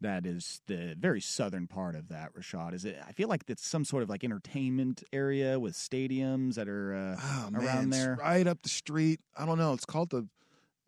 [0.02, 2.72] That is the very southern part of that, Rashad.
[2.72, 2.98] Is it?
[3.06, 7.20] I feel like it's some sort of like entertainment area with stadiums that are uh,
[7.22, 8.16] Oh, man, around it's there.
[8.18, 9.20] right up the street.
[9.36, 9.72] I don't know.
[9.74, 10.26] It's called the.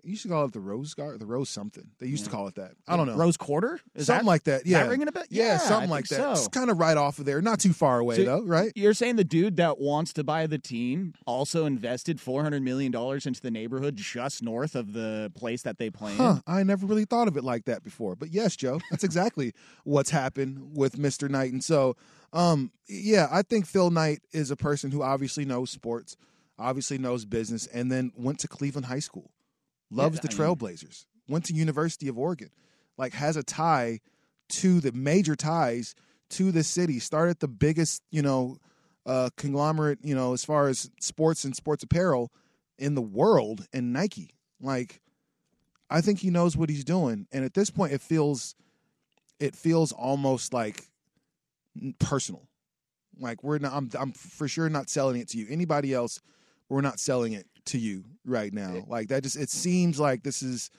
[0.03, 1.87] You used to call it the Rose Garden, the Rose something.
[2.01, 2.73] They used to call it that.
[2.89, 3.15] I don't know.
[3.15, 4.67] Rose Quarter, is something that, like that.
[4.67, 5.23] Yeah, that ringing a bell?
[5.31, 6.17] Yeah, Yeah, something like that.
[6.17, 6.33] so.
[6.33, 8.73] It's kind of right off of there, not too far away So though, right?
[8.75, 12.91] You're saying the dude that wants to buy the team also invested four hundred million
[12.91, 16.17] dollars into the neighborhood just north of the place that they play?
[16.17, 18.17] Huh, I never really thought of it like that before.
[18.17, 21.31] But yes, Joe, that's exactly what's happened with Mr.
[21.31, 21.53] Knight.
[21.53, 21.97] And so,
[22.33, 26.17] um, yeah, I think Phil Knight is a person who obviously knows sports,
[26.59, 29.31] obviously knows business, and then went to Cleveland High School,
[29.93, 32.51] loves the I mean- Trailblazers, went to University of Oregon,
[32.99, 34.01] like has a tie
[34.51, 35.95] to the major ties
[36.31, 38.59] to the city, started the biggest, you know,
[39.07, 42.31] uh, conglomerate, you know, as far as sports and sports apparel
[42.79, 44.31] in the world in Nike.
[44.61, 45.01] Like,
[45.91, 48.55] I think he knows what he's doing, and at this point, it feels,
[49.39, 50.87] it feels almost like
[51.99, 52.49] personal.
[53.19, 55.47] Like we're not, I'm, I'm for sure not selling it to you.
[55.51, 56.21] Anybody else,
[56.69, 58.85] we're not selling it to you right now.
[58.87, 60.71] Like that just, it seems like this is,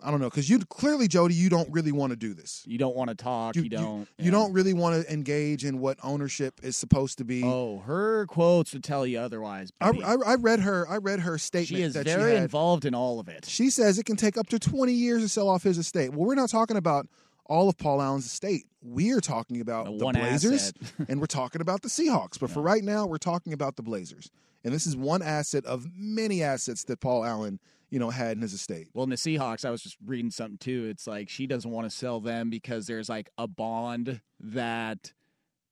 [0.00, 2.62] I don't know, because you clearly, Jody, you don't really want to do this.
[2.66, 3.56] You don't want to talk.
[3.56, 4.00] You, don't.
[4.16, 4.30] You, yeah.
[4.30, 7.42] don't really want to engage in what ownership is supposed to be.
[7.44, 9.72] Oh, her quotes would tell you otherwise.
[9.80, 9.88] I.
[9.88, 10.86] I, I read her.
[10.88, 13.46] I read her statement she is that very she involved in all of it.
[13.46, 16.12] She says it can take up to 20 years to sell off his estate.
[16.12, 17.08] Well, we're not talking about
[17.46, 18.66] all of Paul Allen's estate.
[18.80, 20.72] We are talking about The the, Blazers
[21.08, 22.38] and we're talking about the Seahawks.
[22.38, 24.30] But for right now, we're talking about the Blazers.
[24.68, 28.42] And this is one asset of many assets that Paul Allen, you know, had in
[28.42, 28.88] his estate.
[28.92, 30.88] Well, in the Seahawks, I was just reading something too.
[30.90, 35.14] It's like she doesn't want to sell them because there's like a bond that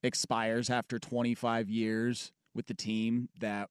[0.01, 3.69] expires after 25 years with the team that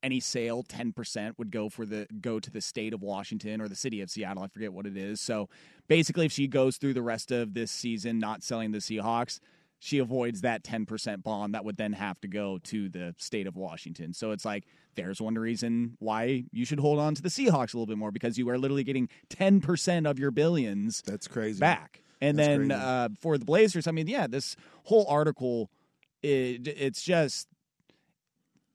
[0.00, 3.74] any sale 10% would go for the go to the state of Washington or the
[3.74, 5.20] city of Seattle, I forget what it is.
[5.20, 5.48] So,
[5.88, 9.40] basically if she goes through the rest of this season not selling the Seahawks,
[9.84, 13.56] she avoids that 10% bond that would then have to go to the state of
[13.56, 14.12] Washington.
[14.12, 14.62] So it's like
[14.94, 18.12] there's one reason why you should hold on to the Seahawks a little bit more
[18.12, 21.58] because you are literally getting 10% of your billions That's crazy.
[21.58, 22.04] back.
[22.20, 25.68] And That's then uh, for the Blazers, I mean, yeah, this whole article,
[26.22, 27.48] it, it's just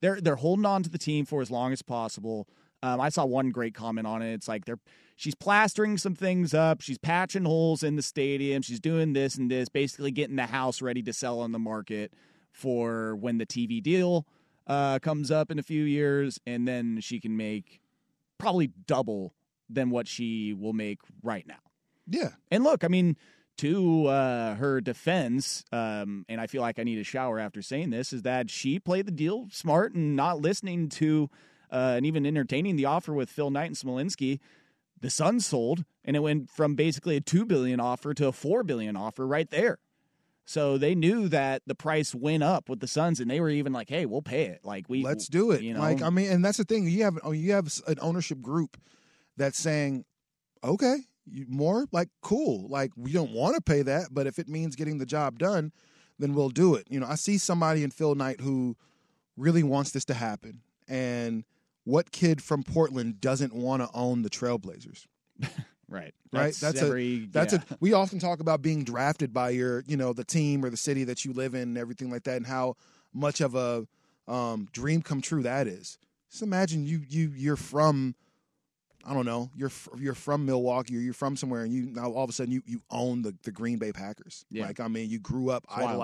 [0.01, 2.49] they're they're holding on to the team for as long as possible.
[2.83, 4.33] Um, I saw one great comment on it.
[4.33, 4.79] It's like they're
[5.17, 9.51] she's plastering some things up, she's patching holes in the stadium, she's doing this and
[9.51, 12.13] this, basically getting the house ready to sell on the market
[12.51, 14.25] for when the TV deal
[14.67, 17.81] uh, comes up in a few years, and then she can make
[18.37, 19.33] probably double
[19.69, 21.55] than what she will make right now.
[22.07, 22.29] Yeah.
[22.51, 23.17] And look, I mean,
[23.57, 27.89] to uh, her defense, um, and I feel like I need a shower after saying
[27.89, 31.29] this, is that she played the deal smart and not listening to
[31.71, 34.39] uh, and even entertaining the offer with Phil Knight and Smolinisky.
[34.99, 38.63] The Suns sold, and it went from basically a two billion offer to a four
[38.63, 39.79] billion offer right there.
[40.45, 43.73] So they knew that the price went up with the Suns, and they were even
[43.73, 44.61] like, "Hey, we'll pay it.
[44.63, 45.61] Like we Let's do it.
[45.61, 46.87] You know, Like I mean, and that's the thing.
[46.87, 48.77] You have oh, you have an ownership group
[49.35, 50.05] that's saying,
[50.63, 52.67] okay, you, more like cool.
[52.69, 55.73] Like we don't want to pay that, but if it means getting the job done,
[56.17, 56.87] then we'll do it.
[56.89, 58.77] You know, I see somebody in Phil Knight who
[59.35, 61.43] really wants this to happen, and
[61.87, 65.05] what kid from Portland doesn't want to own the Trailblazers?
[65.89, 66.53] right, right?
[66.53, 67.59] That's, every, a that's yeah.
[67.71, 67.77] a.
[67.79, 71.05] We often talk about being drafted by your, you know, the team or the city
[71.05, 72.75] that you live in and everything like that, and how
[73.13, 73.87] much of a
[74.27, 75.97] um, dream come true that is.
[76.29, 78.15] Just imagine you you you're from,
[79.05, 82.25] I don't know, you're you're from Milwaukee or you're from somewhere, and you now all
[82.25, 84.43] of a sudden you you own the the Green Bay Packers.
[84.51, 84.65] Yeah.
[84.65, 85.95] Like I mean, you grew up It's wild.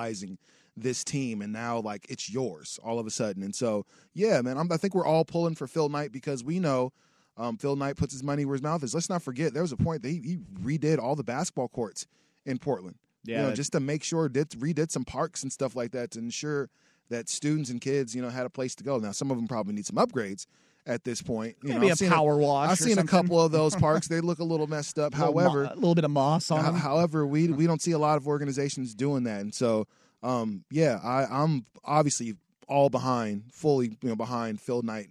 [0.75, 3.43] This team, and now like it's yours all of a sudden.
[3.43, 6.59] And so yeah, man, I'm, I think we're all pulling for Phil Knight because we
[6.59, 6.91] know
[7.37, 8.93] um, Phil Knight puts his money where his mouth is.
[8.93, 12.07] Let's not forget there was a point that he, he redid all the basketball courts
[12.45, 12.97] in Portland.
[13.23, 16.11] Yeah, you know, just to make sure did redid some parks and stuff like that
[16.11, 16.69] to ensure
[17.09, 18.97] that students and kids, you know, had a place to go.
[18.97, 20.45] Now, some of them probably need some upgrades
[20.85, 21.55] at this point.
[21.63, 24.07] You Maybe know, a I've seen power wash I've seen a couple of those parks;
[24.07, 25.15] they look a little messed up.
[25.15, 26.71] A little mo- However, a little bit of moss on Ho-.
[26.73, 29.87] However, we we don't see a lot of organizations doing that, and so
[30.23, 32.35] um, yeah, I, I'm obviously
[32.67, 35.09] all behind, fully you know behind Phil Knight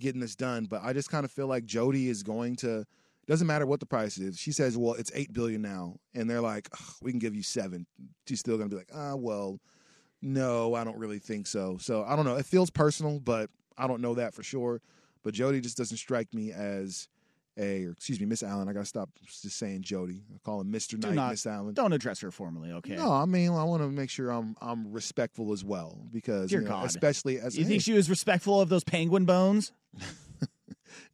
[0.00, 0.64] getting this done.
[0.64, 2.84] But I just kind of feel like Jody is going to.
[3.26, 4.38] Doesn't matter what the price is.
[4.38, 6.68] She says, "Well, it's eight billion now," and they're like,
[7.02, 7.86] "We can give you seven.
[8.26, 9.60] She's still going to be like, "Ah, well,
[10.20, 12.36] no, I don't really think so." So I don't know.
[12.36, 14.82] It feels personal, but I don't know that for sure.
[15.22, 17.08] But Jody just doesn't strike me as
[17.58, 18.68] a, or excuse me, Miss Allen.
[18.68, 20.22] I got to stop just saying Jody.
[20.34, 21.74] I call him Mister Knight, not- Miss Allen.
[21.74, 22.96] Don't address her formally, okay?
[22.96, 26.60] No, I mean I want to make sure I'm I'm respectful as well because Dear
[26.60, 26.86] you know, God.
[26.86, 29.72] especially as You hey, think she was respectful of those penguin bones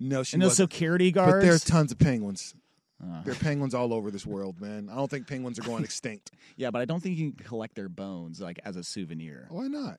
[0.00, 0.72] no she and those wasn't.
[0.72, 1.32] security guards?
[1.34, 2.54] But there's tons of penguins.
[3.02, 3.22] Uh.
[3.22, 4.88] There are penguins all over this world, man.
[4.90, 6.32] I don't think penguins are going extinct.
[6.56, 9.46] yeah, but I don't think you can collect their bones like as a souvenir.
[9.50, 9.98] Why not?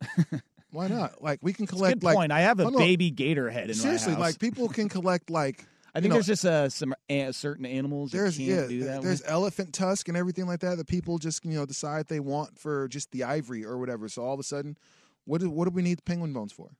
[0.70, 1.22] Why not?
[1.22, 2.32] Like we can collect good like point.
[2.32, 2.78] I have a Oh, no.
[2.78, 4.26] baby gator head in seriously my house.
[4.32, 5.64] like people can collect like
[5.94, 8.84] I think know, there's just uh, some uh, certain animals you there's can't yeah do
[8.84, 9.30] that there's with.
[9.30, 12.86] elephant tusk and everything like that that people just you know decide they want for
[12.88, 14.08] just the ivory or whatever.
[14.08, 14.76] So all of a sudden,
[15.24, 16.70] what do, what do we need the penguin bones for?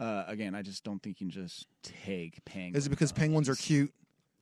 [0.00, 2.76] Uh, again, I just don't think you can just take penguins.
[2.78, 3.92] Is it because penguins are cute?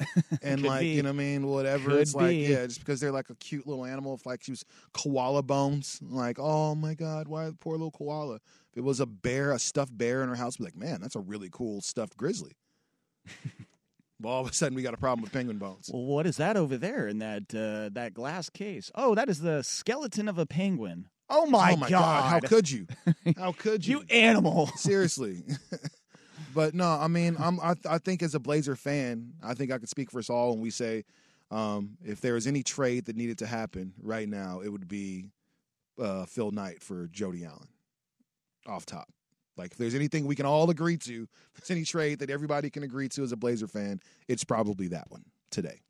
[0.42, 0.90] and like be.
[0.90, 1.90] you know, what I mean, whatever.
[1.90, 4.14] Could it's like, yeah, just because they're like a cute little animal.
[4.14, 8.38] If like she was koala bones, like, oh my god, why the poor little koala?
[8.78, 11.20] It was a bear, a stuffed bear in her house, be like, man, that's a
[11.20, 12.52] really cool stuffed grizzly.
[14.20, 15.90] well, all of a sudden, we got a problem with penguin bones.
[15.92, 18.92] Well, what is that over there in that uh, that glass case?
[18.94, 21.08] Oh, that is the skeleton of a penguin.
[21.28, 22.30] Oh my, oh my god.
[22.30, 22.86] how could you?
[23.36, 23.98] How could you?
[23.98, 24.68] you animal?
[24.76, 25.42] Seriously.
[26.54, 29.78] but no, I mean, I'm, I, I think as a Blazer fan, I think I
[29.78, 31.04] could speak for us all when we say
[31.50, 35.32] um, if there was any trade that needed to happen right now, it would be
[36.00, 37.66] uh, Phil Knight for Jody Allen
[38.68, 39.08] off top.
[39.56, 42.70] Like, if there's anything we can all agree to, if there's any trade that everybody
[42.70, 45.80] can agree to as a Blazer fan, it's probably that one today.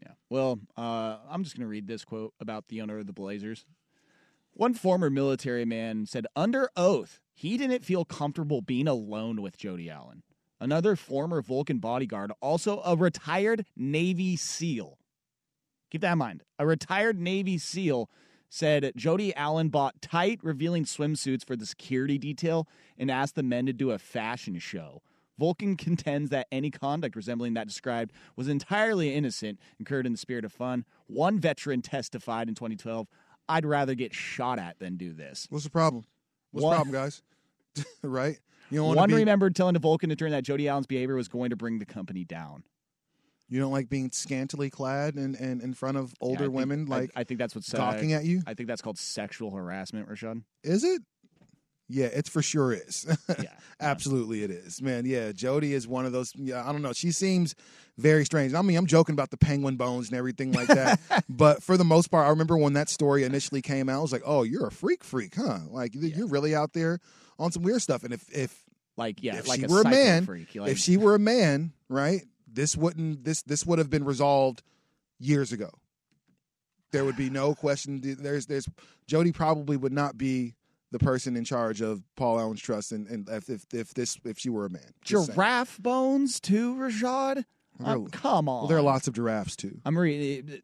[0.00, 0.12] Yeah.
[0.30, 3.66] Well, uh, I'm just going to read this quote about the owner of the Blazers.
[4.52, 9.88] One former military man said under oath he didn't feel comfortable being alone with Jody
[9.88, 10.24] Allen.
[10.60, 14.98] Another former Vulcan bodyguard, also a retired Navy SEAL.
[15.90, 16.42] Keep that in mind.
[16.58, 18.10] A retired Navy SEAL
[18.48, 22.68] said Jody Allen bought tight, revealing swimsuits for the security detail
[22.98, 25.02] and asked the men to do a fashion show.
[25.38, 30.44] Vulcan contends that any conduct resembling that described was entirely innocent, incurred in the spirit
[30.44, 30.84] of fun.
[31.06, 33.06] One veteran testified in 2012
[33.48, 35.46] I'd rather get shot at than do this.
[35.48, 36.04] What's the problem?
[36.50, 37.22] What's One- the problem, guys?
[38.02, 38.38] right?
[38.70, 41.50] You don't One be, remembered telling the Vulcan attorney that Jody Allen's behavior was going
[41.50, 42.64] to bring the company down.
[43.48, 46.54] You don't like being scantily clad and, and in front of older Yeah, I think-
[46.56, 48.42] women, I- like I, think that's what's uh, at you.
[48.46, 50.42] I think that's called sexual harassment, Rashad.
[50.62, 51.02] Is it?
[51.90, 53.06] Yeah, it's for sure is.
[53.42, 53.50] Yeah.
[53.80, 54.82] Absolutely it is.
[54.82, 56.92] Man, yeah, Jody is one of those yeah, I don't know.
[56.92, 57.54] She seems
[57.96, 58.52] very strange.
[58.52, 60.98] I mean, I'm joking about the penguin bones and everything like that.
[61.28, 64.12] but for the most part, I remember when that story initially came out, I was
[64.12, 65.60] like, "Oh, you're a freak freak, huh?
[65.70, 66.98] Like you're really out there
[67.38, 68.64] on some weird stuff." And if if
[68.96, 70.54] Like, yeah, if like she a were a man, freak.
[70.56, 72.22] Like, if she were a man, right?
[72.58, 74.64] This wouldn't this this would have been resolved
[75.20, 75.70] years ago.
[76.90, 78.00] There would be no question.
[78.02, 78.68] There's there's
[79.06, 80.56] Jody probably would not be
[80.90, 84.40] the person in charge of Paul Allen's trust, and, and if, if if this if
[84.40, 85.36] she were a man, Just saying.
[85.36, 87.44] giraffe bones too, Rashad?
[87.78, 88.62] Um, come on.
[88.62, 89.78] Well, there are lots of giraffes too.
[89.84, 90.60] I'm reading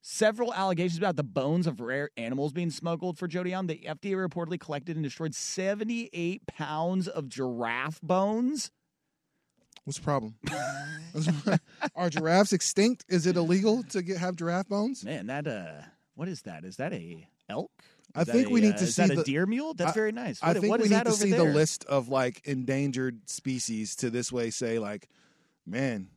[0.00, 3.66] several allegations about the bones of rare animals being smuggled for Jody Allen.
[3.66, 8.70] The FDA reportedly collected and destroyed 78 pounds of giraffe bones.
[9.84, 10.34] What's the problem?
[11.96, 13.04] are giraffes extinct?
[13.08, 15.04] Is it illegal to get have giraffe bones?
[15.04, 15.82] Man, that uh,
[16.14, 16.64] what is that?
[16.64, 17.70] Is that a elk?
[18.14, 19.46] I Is that think a, we need uh, to is see that the a deer
[19.46, 19.74] mule.
[19.74, 20.38] That's I- very nice.
[20.42, 21.40] I think what we is need to see there?
[21.46, 25.08] the list of like endangered species to this way say like,
[25.66, 26.08] man,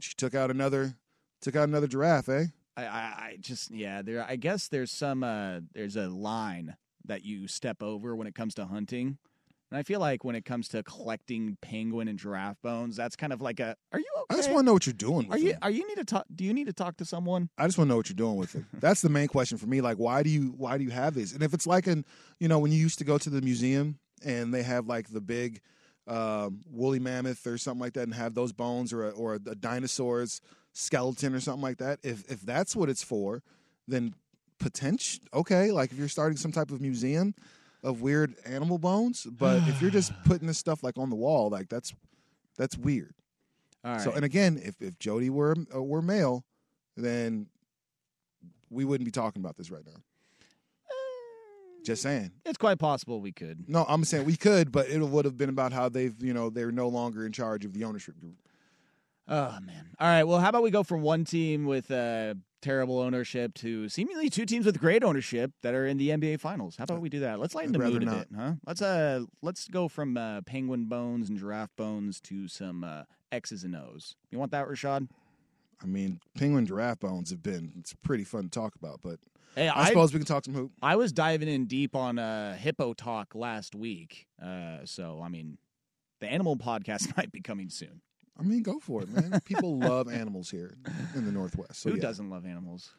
[0.00, 0.94] she took out another
[1.42, 2.46] took out another giraffe, eh?
[2.76, 4.24] I, I, I just yeah, there.
[4.26, 8.54] I guess there's some uh, there's a line that you step over when it comes
[8.54, 9.18] to hunting,
[9.70, 13.32] and I feel like when it comes to collecting penguin and giraffe bones, that's kind
[13.32, 13.76] of like a.
[13.92, 14.26] Are you okay?
[14.30, 16.04] I just want to know what you're doing with Are you are you need to
[16.04, 16.26] talk?
[16.34, 17.50] Do you need to talk to someone?
[17.56, 18.64] I just want to know what you're doing with it.
[18.80, 19.80] That's the main question for me.
[19.80, 21.32] Like, why do you why do you have these?
[21.32, 22.04] And if it's like an,
[22.40, 25.20] you know, when you used to go to the museum and they have like the
[25.20, 25.60] big
[26.08, 29.38] um, woolly mammoth or something like that, and have those bones or a, or a,
[29.38, 30.40] dinosaur's
[30.72, 32.00] skeleton or something like that.
[32.02, 33.44] If if that's what it's for,
[33.86, 34.14] then
[34.58, 35.70] potential okay.
[35.70, 37.34] Like if you're starting some type of museum
[37.82, 41.48] of weird animal bones, but if you're just putting this stuff like on the wall,
[41.50, 41.94] like that's
[42.56, 43.14] that's weird.
[43.84, 44.00] All right.
[44.00, 46.44] So, and again, if if Jody were uh, were male,
[46.96, 47.46] then
[48.70, 50.00] we wouldn't be talking about this right now.
[51.84, 52.30] Just saying.
[52.44, 53.64] It's quite possible we could.
[53.66, 56.50] No, I'm saying we could, but it would have been about how they've, you know,
[56.50, 58.36] they're no longer in charge of the ownership group.
[59.26, 59.88] Oh man.
[59.98, 60.24] All right.
[60.24, 64.46] Well, how about we go from one team with uh, terrible ownership to seemingly two
[64.46, 66.76] teams with great ownership that are in the NBA Finals?
[66.76, 67.40] How about we do that?
[67.40, 68.52] Let's lighten I'd the mood a rather bit, huh?
[68.66, 73.02] Let's uh, let's go from uh, penguin bones and giraffe bones to some uh,
[73.32, 74.16] X's and O's.
[74.30, 75.08] You want that, Rashad?
[75.82, 79.18] I mean, penguin giraffe bones have been it's pretty fun to talk about, but
[79.56, 80.70] Hey, I, suppose we can talk some hoop.
[80.80, 84.28] I was diving in deep on uh, hippo talk last week.
[84.42, 85.58] Uh, so I mean,
[86.20, 88.00] the animal podcast might be coming soon.
[88.38, 89.40] I mean, go for it, man.
[89.44, 90.74] People love animals here
[91.14, 91.80] in the Northwest.
[91.80, 92.02] So Who yeah.
[92.02, 92.90] doesn't love animals?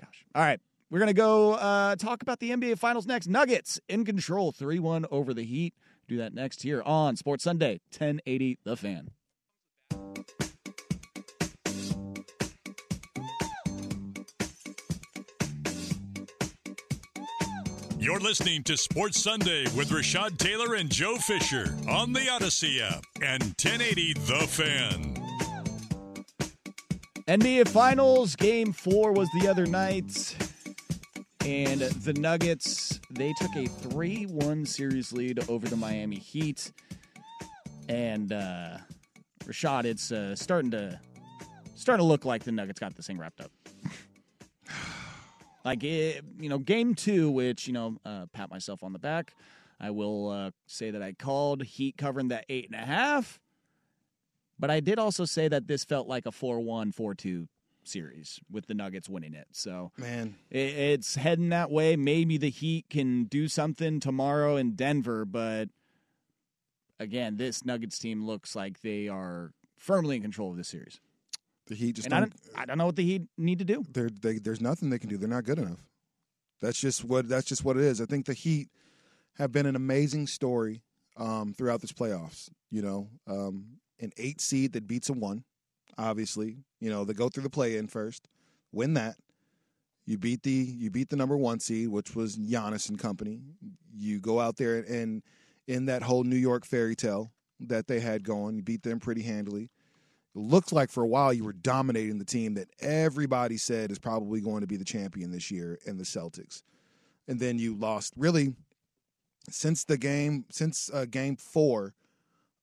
[0.00, 0.24] Gosh.
[0.34, 0.60] All right.
[0.90, 3.26] We're going to go uh, talk about the NBA Finals next.
[3.26, 5.74] Nuggets in control 3 1 over the Heat.
[6.08, 9.10] Do that next here on Sports Sunday, 1080 The Fan.
[18.02, 23.06] You're listening to Sports Sunday with Rashad Taylor and Joe Fischer on the Odyssey app
[23.22, 25.14] and 1080 The Fan.
[27.28, 30.34] NBA Finals game four was the other night.
[31.46, 36.72] And the Nuggets, they took a 3 1 series lead over the Miami Heat.
[37.88, 38.78] And uh,
[39.44, 40.98] Rashad, it's uh, starting to
[41.76, 43.52] starting to look like the Nuggets got this thing wrapped up.
[45.64, 49.34] Like it, you know, game two, which you know, uh, pat myself on the back.
[49.80, 53.40] I will uh, say that I called Heat covering that eight and a half,
[54.58, 57.48] but I did also say that this felt like a 4-1, 4-2
[57.84, 59.48] series with the Nuggets winning it.
[59.50, 61.96] So Man, it, it's heading that way.
[61.96, 65.68] Maybe the Heat can do something tomorrow in Denver, but
[67.00, 71.00] again, this Nuggets team looks like they are firmly in control of this series.
[71.66, 73.64] The Heat just and I don't, don't, I don't know what the Heat need to
[73.64, 73.84] do.
[73.90, 75.16] they're, they, there's nothing they can do.
[75.16, 75.84] They're not good enough.
[76.60, 78.00] That's just what that's just what it is.
[78.00, 78.68] I think the Heat
[79.36, 80.82] have been an amazing story
[81.16, 82.48] um, throughout this playoffs.
[82.70, 85.44] You know, um, an eight seed that beats a one.
[85.98, 88.28] Obviously, you know they go through the play in first,
[88.72, 89.16] win that.
[90.04, 93.40] You beat the you beat the number one seed, which was Giannis and company.
[93.94, 95.22] You go out there and
[95.66, 99.22] in that whole New York fairy tale that they had going, you beat them pretty
[99.22, 99.70] handily.
[100.34, 103.98] It looked like for a while you were dominating the team that everybody said is
[103.98, 106.62] probably going to be the champion this year in the Celtics.
[107.28, 108.54] And then you lost really
[109.50, 111.94] since the game since uh, game 4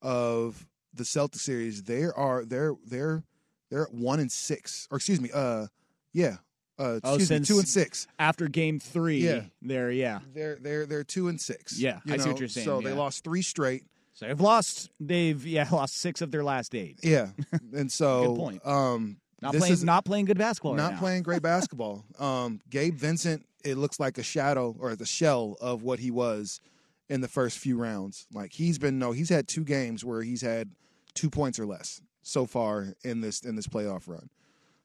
[0.01, 3.23] of the Celtics series, they are they're they're
[3.69, 5.67] they're at 1 and 6 or excuse me, uh
[6.13, 6.37] yeah,
[6.79, 8.07] uh Oh, excuse me, 2 and 6.
[8.17, 9.41] After game three, Yeah.
[9.61, 10.19] there, yeah.
[10.33, 11.79] They're they're they're 2 and 6.
[11.79, 13.83] Yeah, you I see what you're saying, So they lost 3 straight.
[14.19, 14.89] So they've lost.
[14.99, 16.99] They've yeah lost six of their last eight.
[17.01, 17.29] Yeah.
[17.73, 18.67] And so Good point.
[18.67, 19.73] um Not this playing.
[19.73, 20.73] is not playing good basketball.
[20.73, 20.99] right not now.
[20.99, 22.03] playing great basketball.
[22.19, 26.59] Um, Gabe Vincent, it looks like a shadow or the shell of what he was
[27.07, 28.27] in the first few rounds.
[28.33, 30.69] Like he's been no, he's had two games where he's had
[31.13, 34.29] two points or less so far in this in this playoff run.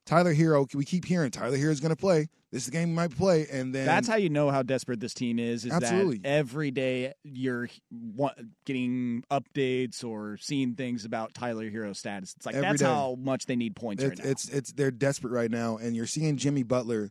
[0.07, 2.29] Tyler Herro, we keep hearing Tyler Herro is going to play.
[2.53, 5.01] This is the game he might play, and then That's how you know how desperate
[5.01, 5.65] this team is.
[5.65, 6.19] Is Absolutely.
[6.19, 7.69] that every day you're
[8.65, 12.35] getting updates or seeing things about Tyler Herro's status.
[12.37, 12.87] It's like Every that's day.
[12.87, 14.31] how much they need points It- right now.
[14.31, 17.11] It's it's they're desperate right now, and you're seeing Jimmy Butler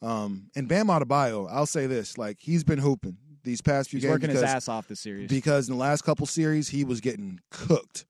[0.00, 1.48] um, and Bam Adebayo.
[1.50, 4.68] I'll say this: like he's been hooping these past few He's games working his ass
[4.68, 5.28] off this series.
[5.28, 8.04] because in the last couple series he was getting cooked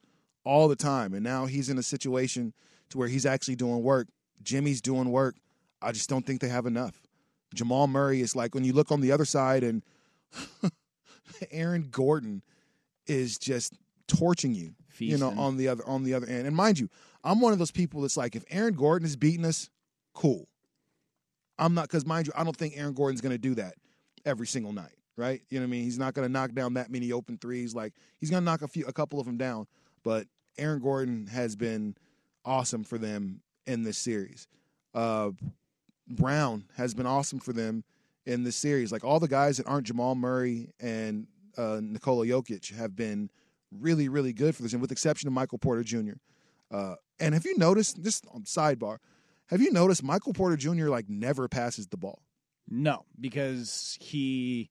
[0.44, 2.52] all the time, and now he's in a situation
[2.90, 4.08] to where he's actually doing work.
[4.42, 5.36] Jimmy's doing work.
[5.80, 7.00] I just don't think they have enough.
[7.54, 9.82] Jamal Murray is like when you look on the other side, and
[11.50, 12.42] Aaron Gordon
[13.06, 13.74] is just
[14.06, 14.74] torching you.
[15.00, 16.48] You know, on the other on the other end.
[16.48, 16.88] And mind you,
[17.22, 19.70] I'm one of those people that's like, if Aaron Gordon is beating us,
[20.12, 20.48] cool.
[21.56, 23.74] I'm not because mind you, I don't think Aaron Gordon's going to do that
[24.24, 25.40] every single night, right?
[25.50, 25.84] You know what I mean?
[25.84, 27.74] He's not going to knock down that many open threes.
[27.76, 29.66] Like he's going to knock a few, a couple of them down.
[30.02, 30.26] But
[30.58, 31.94] Aaron Gordon has been
[32.44, 34.48] awesome for them in this series.
[34.94, 35.30] Uh,
[36.08, 37.84] Brown has been awesome for them
[38.26, 38.90] in this series.
[38.90, 43.30] Like all the guys that aren't Jamal Murray and uh, Nikola Jokic have been
[43.70, 46.14] really, really good for this, and with exception of Michael Porter Jr.
[46.70, 47.98] Uh, and have you noticed?
[48.32, 48.98] On sidebar,
[49.48, 50.88] have you noticed Michael Porter Jr.
[50.88, 52.22] like never passes the ball?
[52.70, 54.70] no, because he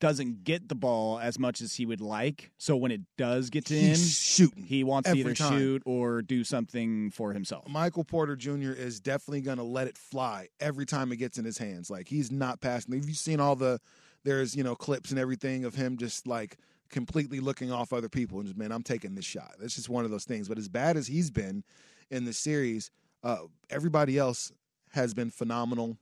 [0.00, 2.50] doesn't get the ball as much as he would like.
[2.58, 4.64] So when it does get to him, He's shooting.
[4.64, 5.58] he wants to either time.
[5.58, 7.66] shoot or do something for himself.
[7.68, 8.72] Michael Porter Jr.
[8.72, 11.88] is definitely going to let it fly every time it gets in his hands.
[11.90, 12.94] Like he's not passing.
[12.94, 13.80] Have you seen all the?
[14.24, 16.58] There's you know clips and everything of him just like
[16.90, 19.54] completely looking off other people and just man, I'm taking this shot.
[19.60, 20.48] That's just one of those things.
[20.48, 21.64] But as bad as he's been
[22.10, 22.90] in the series,
[23.24, 23.38] uh,
[23.70, 24.52] everybody else
[24.92, 25.96] has been phenomenal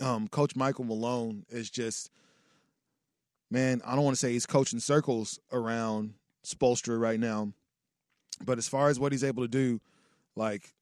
[0.00, 2.10] um, Coach Michael Malone is just,
[3.54, 7.52] man, I don't want to say he's coaching circles around Spoelstra right now,
[8.44, 9.80] but as far as what he's able to do,
[10.34, 10.74] like,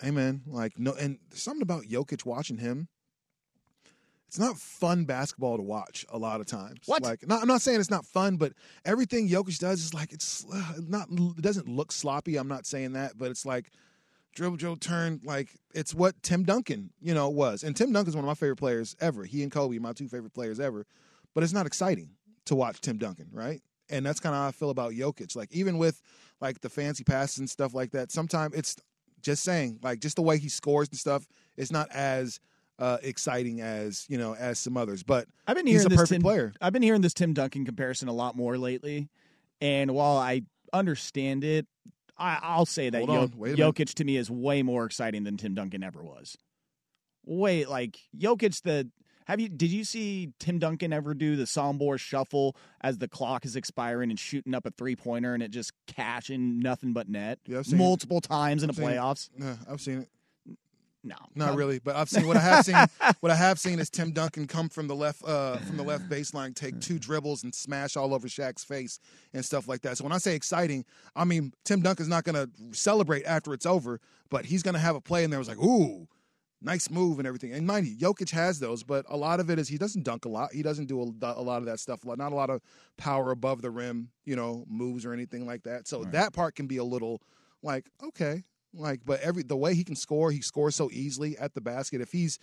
[0.00, 2.88] hey man, like no, and there's something about Jokic watching him.
[4.28, 6.78] It's not fun basketball to watch a lot of times.
[6.86, 7.02] What?
[7.02, 8.52] Like, not, I'm not saying it's not fun, but
[8.84, 10.46] everything Jokic does is like it's
[10.78, 11.08] not.
[11.10, 12.36] It doesn't look sloppy.
[12.36, 13.70] I'm not saying that, but it's like
[14.34, 15.20] dribble, dribble, turn.
[15.24, 17.64] Like it's what Tim Duncan, you know, was.
[17.64, 19.24] And Tim Duncan's one of my favorite players ever.
[19.24, 20.86] He and Kobe, my two favorite players ever.
[21.34, 22.10] But it's not exciting
[22.46, 23.60] to watch Tim Duncan, right?
[23.88, 25.36] And that's kind of how I feel about Jokic.
[25.36, 26.00] Like even with
[26.40, 28.76] like the fancy passes and stuff like that, sometimes it's
[29.22, 31.26] just saying like just the way he scores and stuff.
[31.56, 32.40] It's not as
[32.78, 35.02] uh, exciting as you know as some others.
[35.02, 36.52] But I've been he's hearing a this perfect Tim, player.
[36.60, 39.08] I've been hearing this Tim Duncan comparison a lot more lately,
[39.60, 41.66] and while I understand it,
[42.16, 43.74] I, I'll say that Hold Jo- on, wait a minute.
[43.74, 46.36] Jokic to me is way more exciting than Tim Duncan ever was.
[47.26, 48.88] Wait, like Jokic, the
[49.30, 53.44] have you did you see Tim Duncan ever do the Sombor shuffle as the clock
[53.44, 57.38] is expiring and shooting up a three pointer and it just cashing nothing but net
[57.46, 57.78] Yeah, seen it.
[57.78, 58.96] multiple times in I've the seen it.
[58.96, 59.30] playoffs?
[59.38, 60.08] Yeah, I've seen it.
[61.02, 62.76] No, Not really, but I've seen what I have seen.
[63.20, 66.10] what I have seen is Tim Duncan come from the left uh, from the left
[66.10, 69.00] baseline, take two dribbles and smash all over Shaq's face
[69.32, 69.96] and stuff like that.
[69.96, 70.84] So when I say exciting,
[71.16, 74.78] I mean Tim Duncan's not going to celebrate after it's over, but he's going to
[74.80, 75.38] have a play and there.
[75.38, 76.06] was like, ooh,
[76.62, 77.52] nice move and everything.
[77.52, 80.24] And mind you, Jokic has those, but a lot of it is he doesn't dunk
[80.24, 80.52] a lot.
[80.52, 82.04] He doesn't do a, a lot of that stuff.
[82.04, 82.60] Not a lot of
[82.96, 85.88] power above the rim, you know, moves or anything like that.
[85.88, 87.22] So that part can be a little
[87.62, 88.42] like okay,
[88.74, 92.00] like but every the way he can score, he scores so easily at the basket.
[92.00, 92.38] If he's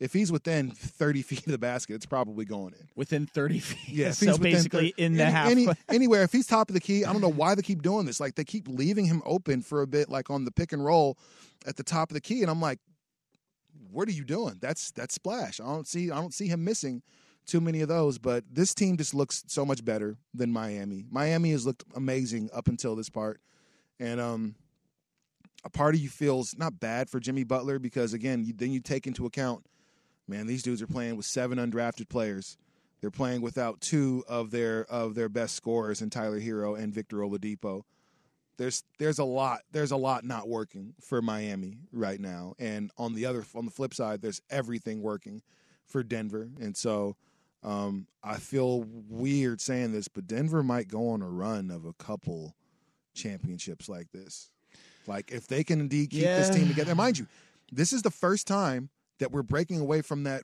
[0.00, 2.88] if he's within 30 feet of the basket, it's probably going in.
[2.96, 3.78] within thirty feet.
[3.88, 5.50] Yeah, so basically thir- in the any, half.
[5.50, 6.22] any, anywhere.
[6.24, 8.20] If he's top of the key, I don't know why they keep doing this.
[8.20, 11.16] Like they keep leaving him open for a bit, like on the pick and roll
[11.66, 12.80] at the top of the key, and I'm like,
[13.92, 14.58] what are you doing?
[14.60, 15.60] That's that's splash.
[15.60, 17.02] I don't see I don't see him missing
[17.46, 18.18] too many of those.
[18.18, 21.04] But this team just looks so much better than Miami.
[21.10, 23.40] Miami has looked amazing up until this part,
[24.00, 24.54] and um,
[25.64, 28.80] a part of you feels not bad for Jimmy Butler because again, you, then you
[28.80, 29.64] take into account,
[30.26, 32.56] man, these dudes are playing with seven undrafted players.
[33.00, 37.18] They're playing without two of their of their best scorers in Tyler Herro and Victor
[37.18, 37.82] Oladipo.
[38.58, 43.14] There's there's a lot there's a lot not working for Miami right now, and on
[43.14, 45.42] the other on the flip side, there's everything working
[45.86, 47.16] for Denver, and so
[47.62, 51.92] um, I feel weird saying this, but Denver might go on a run of a
[51.92, 52.56] couple
[53.14, 54.50] championships like this.
[55.06, 57.26] Like if they can indeed keep this team together, mind you,
[57.70, 60.42] this is the first time that we're breaking away from that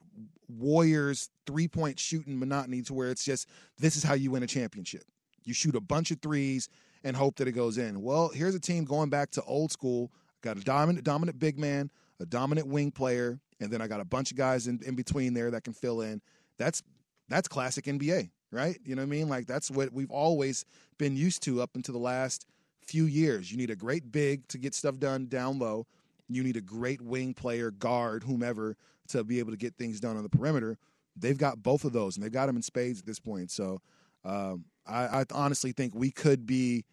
[0.49, 3.49] Warriors three point shooting monotony to where it's just
[3.79, 5.05] this is how you win a championship.
[5.45, 6.69] You shoot a bunch of threes
[7.05, 8.03] and hope that it goes in.
[8.03, 10.11] Well, here's a team going back to old school.
[10.43, 11.91] Got a dominant, dominant big man,
[12.21, 15.35] a dominant wing player, and then I got a bunch of guys in, in between
[15.35, 16.21] there that can fill in.
[16.59, 16.83] That's
[17.29, 18.79] that's classic NBA, right?
[18.85, 19.29] You know what I mean?
[19.29, 20.65] Like that's what we've always
[20.97, 22.47] been used to up until the last
[22.81, 23.51] few years.
[23.51, 25.87] You need a great big to get stuff done down low.
[26.29, 28.77] You need a great wing player, guard, whomever,
[29.09, 30.79] to be able to get things done on the perimeter.
[31.17, 33.51] They've got both of those, and they've got them in spades at this point.
[33.51, 33.81] So
[34.25, 36.85] um, I, I honestly think we could be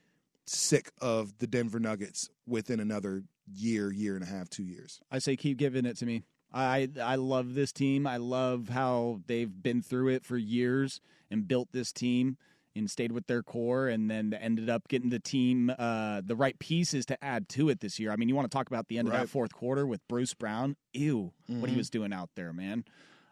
[0.45, 4.99] sick of the Denver Nuggets within another year, year and a half, two years.
[5.11, 6.23] I say keep giving it to me.
[6.53, 8.07] I I love this team.
[8.07, 12.37] I love how they've been through it for years and built this team
[12.77, 16.57] and stayed with their core and then ended up getting the team uh, the right
[16.59, 18.11] pieces to add to it this year.
[18.11, 20.33] I mean, you want to talk about the end of that fourth quarter with Bruce
[20.33, 20.75] Brown?
[20.93, 21.77] Ew, what he Mhm.
[21.77, 22.83] was doing out there, man.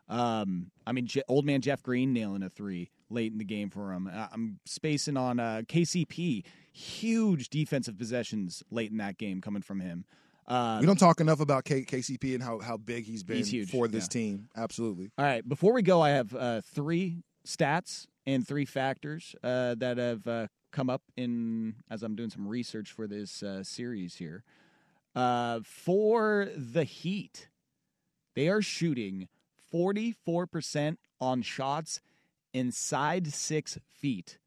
[0.09, 3.69] Um, I mean, Je- old man Jeff Green nailing a three late in the game
[3.69, 4.09] for him.
[4.13, 6.43] Uh, I'm spacing on uh, KCP.
[6.71, 10.05] Huge defensive possessions late in that game coming from him.
[10.47, 13.51] Uh, we don't talk enough about K- KCP and how, how big he's been He's
[13.51, 14.19] huge, for this yeah.
[14.21, 14.49] team.
[14.55, 15.11] Absolutely.
[15.17, 15.47] All right.
[15.47, 20.47] Before we go, I have uh, three stats and three factors uh, that have uh,
[20.71, 24.43] come up in as I'm doing some research for this uh, series here.
[25.15, 27.47] Uh, for the Heat,
[28.35, 29.27] they are shooting
[29.73, 32.01] 44% on shots
[32.53, 34.37] inside six feet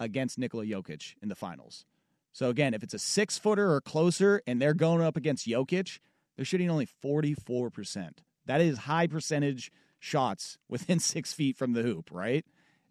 [0.00, 1.84] against Nikola Jokic in the finals.
[2.32, 6.00] So again, if it's a six footer or closer and they're going up against Jokic,
[6.36, 8.18] they're shooting only 44%.
[8.46, 12.44] That is high percentage shots within six feet from the hoop, right?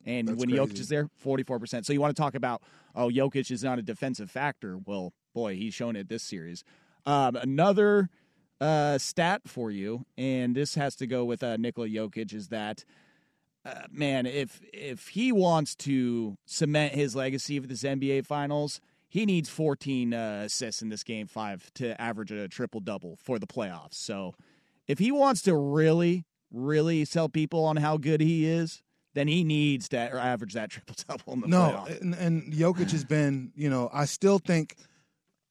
[0.05, 1.85] And That's when Jokic is there, 44%.
[1.85, 2.61] So you want to talk about,
[2.95, 4.77] oh, Jokic is not a defensive factor.
[4.85, 6.63] Well, boy, he's shown it this series.
[7.05, 8.09] Um, another
[8.59, 12.83] uh, stat for you, and this has to go with uh, Nikola Jokic, is that
[13.65, 19.25] uh, man, if if he wants to cement his legacy for this NBA Finals, he
[19.25, 23.47] needs 14 uh, assists in this game five to average a triple double for the
[23.47, 23.93] playoffs.
[23.93, 24.33] So,
[24.87, 28.81] if he wants to really, really sell people on how good he is,
[29.13, 32.01] then he needs to average that triple double in the no, playoffs.
[32.01, 34.75] and, and Jokic has been, you know, I still think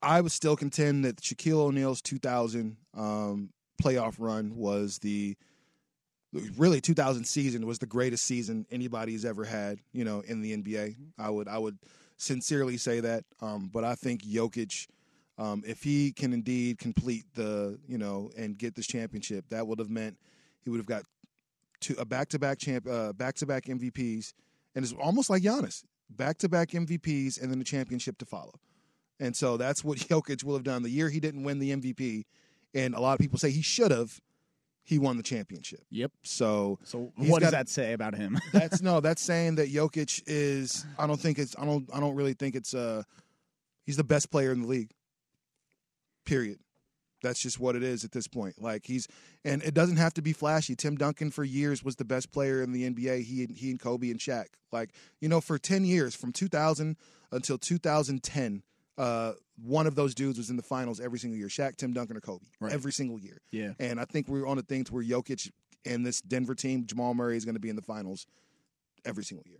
[0.02, 3.50] I would still contend that Shaquille O'Neal's 2000 um,
[3.82, 5.36] playoff run was the
[6.56, 10.96] really 2000 season was the greatest season anybody's ever had, you know, in the NBA.
[11.18, 11.78] I would I would
[12.16, 13.24] sincerely say that.
[13.40, 14.86] Um, but I think Jokic,
[15.38, 19.78] um, if he can indeed complete the, you know, and get this championship, that would
[19.78, 20.16] have meant
[20.64, 21.02] he would have got
[21.80, 24.32] two, a back-to-back champ, uh, back-to-back MVPs,
[24.74, 28.54] and it's almost like Giannis, back-to-back MVPs, and then the championship to follow.
[29.20, 30.82] And so that's what Jokic will have done.
[30.82, 32.24] The year he didn't win the MVP,
[32.74, 34.20] and a lot of people say he should have,
[34.84, 35.80] he won the championship.
[35.90, 36.10] Yep.
[36.22, 38.38] So, So what does got- that say about him?
[38.52, 40.84] that's no, that's saying that Jokic is.
[40.98, 41.54] I don't think it's.
[41.58, 41.88] I don't.
[41.94, 42.74] I don't really think it's.
[42.74, 43.02] Uh,
[43.84, 44.90] he's the best player in the league.
[46.24, 46.58] Period.
[47.22, 48.60] That's just what it is at this point.
[48.60, 49.06] Like he's,
[49.44, 50.74] and it doesn't have to be flashy.
[50.74, 53.22] Tim Duncan for years was the best player in the NBA.
[53.22, 54.46] He and he and Kobe and Shaq.
[54.72, 56.96] Like you know, for ten years, from 2000
[57.30, 58.62] until 2010,
[58.98, 59.32] uh,
[59.64, 61.48] one of those dudes was in the finals every single year.
[61.48, 62.44] Shaq, Tim Duncan, or Kobe.
[62.60, 62.72] Right.
[62.72, 63.40] Every single year.
[63.50, 63.72] yeah.
[63.80, 65.50] And I think we're on the things where Jokic
[65.84, 68.26] and this Denver team, Jamal Murray, is going to be in the finals
[69.04, 69.58] every single year.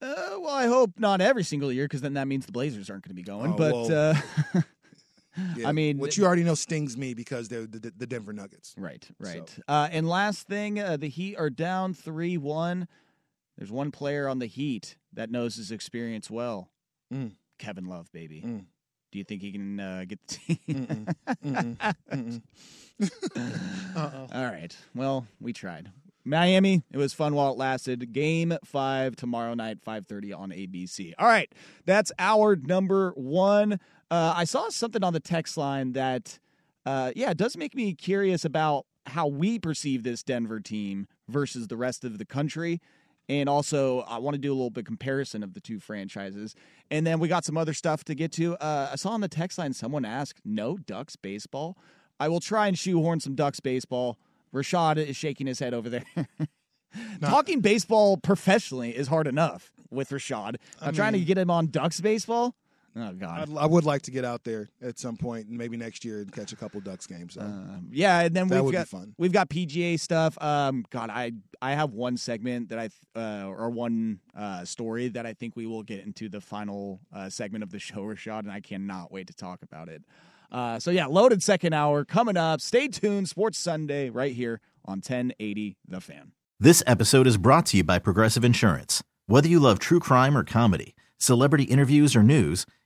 [0.00, 3.02] Uh, well, I hope not every single year because then that means the Blazers aren't
[3.02, 3.52] going to be going.
[3.54, 3.92] Oh, but well.
[4.54, 4.60] uh,
[5.56, 8.74] Yeah, I mean, which you already know stings me because they're the, the Denver Nuggets.
[8.76, 9.48] Right, right.
[9.48, 12.88] So- Uh, and last thing, uh, the Heat are down 3 1.
[13.56, 16.70] There's one player on the Heat that knows his experience well
[17.14, 17.32] Mm.
[17.58, 18.42] Kevin Love, baby.
[18.44, 18.64] Mm.
[19.10, 20.56] Do you think he can uh, get the team?
[20.68, 21.76] Mm-mm.
[22.12, 22.42] Mm-mm.
[23.00, 23.96] Mm-mm.
[23.96, 24.26] Uh-uh.
[24.32, 24.76] All right.
[24.94, 25.90] Well, we tried.
[26.24, 28.12] Miami, it was fun while it lasted.
[28.12, 31.14] Game five tomorrow night, 5.30 on ABC.
[31.18, 31.50] All right.
[31.86, 33.80] That's our number one.
[34.10, 36.38] Uh, I saw something on the text line that,
[36.84, 41.68] uh, yeah, it does make me curious about how we perceive this Denver team versus
[41.68, 42.80] the rest of the country.
[43.28, 46.54] And also, I want to do a little bit comparison of the two franchises.
[46.90, 48.56] And then we got some other stuff to get to.
[48.56, 51.76] Uh, I saw on the text line someone asked, no Ducks baseball?
[52.18, 54.18] I will try and shoehorn some Ducks baseball.
[54.54, 56.04] Rashad is shaking his head over there.
[57.20, 60.56] Talking baseball professionally is hard enough with Rashad.
[60.80, 62.54] I'm trying to get him on Ducks baseball.
[62.96, 63.48] Oh God.
[63.50, 66.32] I'd, I would like to get out there at some point, maybe next year, and
[66.32, 67.34] catch a couple Ducks games.
[67.34, 67.42] So.
[67.42, 69.14] Um, yeah, and then That we've would be got fun.
[69.18, 70.40] we've got PGA stuff.
[70.42, 71.32] Um, God, I
[71.62, 75.66] I have one segment that I uh, or one uh, story that I think we
[75.66, 79.26] will get into the final uh, segment of the show, Rashad, and I cannot wait
[79.28, 80.02] to talk about it.
[80.50, 82.60] Uh, so yeah, loaded second hour coming up.
[82.60, 86.32] Stay tuned, Sports Sunday right here on 1080 The Fan.
[86.58, 89.02] This episode is brought to you by Progressive Insurance.
[89.26, 92.64] Whether you love true crime or comedy, celebrity interviews or news,